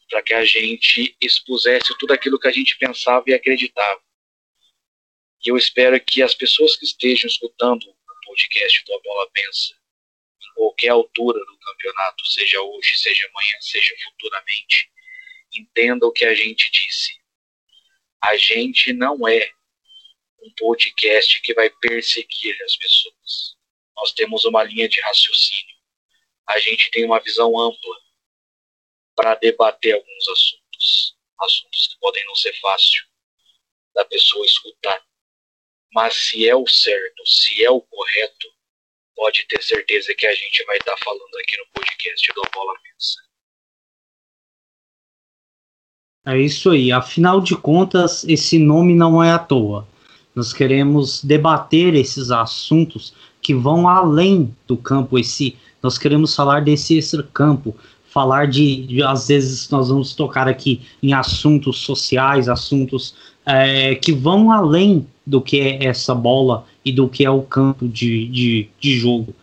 [0.09, 4.01] para que a gente expusesse tudo aquilo que a gente pensava e acreditava.
[5.45, 9.75] E eu espero que as pessoas que estejam escutando o podcast do A Bola Pensa,
[10.43, 14.91] em qualquer altura do campeonato, seja hoje, seja amanhã, seja futuramente,
[15.55, 17.15] entendam o que a gente disse.
[18.23, 19.51] A gente não é
[20.43, 23.57] um podcast que vai perseguir as pessoas.
[23.97, 25.75] Nós temos uma linha de raciocínio.
[26.47, 28.04] A gente tem uma visão ampla
[29.15, 31.17] para debater alguns assuntos.
[31.41, 33.05] Assuntos que podem não ser fácil
[33.95, 35.03] da pessoa escutar.
[35.93, 38.49] Mas se é o certo, se é o correto,
[39.15, 43.25] pode ter certeza que a gente vai estar falando aqui no podcast do Bola Pensa.
[46.27, 46.91] É isso aí.
[46.91, 49.87] Afinal de contas, esse nome não é à toa.
[50.35, 55.19] Nós queremos debater esses assuntos que vão além do campo.
[55.19, 56.99] Esse, nós queremos falar desse
[57.33, 57.79] campo,
[58.15, 63.13] falar de, de, às vezes nós vamos tocar aqui em assuntos sociais, assuntos
[63.45, 67.89] é, que vão além do que é essa bola e do que é o campo
[67.89, 69.35] de, de, de jogo.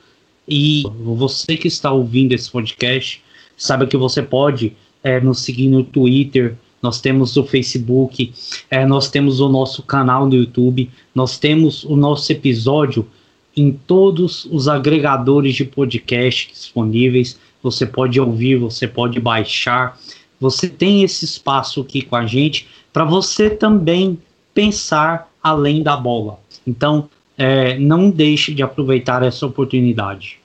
[0.48, 3.22] E você que está ouvindo esse podcast,
[3.58, 4.72] sabe que você pode
[5.04, 8.34] é, nos seguir no Twitter, nós temos o Facebook,
[8.70, 13.06] é, nós temos o nosso canal no YouTube, nós temos o nosso episódio
[13.56, 19.98] em todos os agregadores de podcast disponíveis você pode ouvir, você pode baixar.
[20.40, 24.18] Você tem esse espaço aqui com a gente para você também
[24.54, 26.40] pensar além da bola.
[26.66, 30.41] Então, é, não deixe de aproveitar essa oportunidade.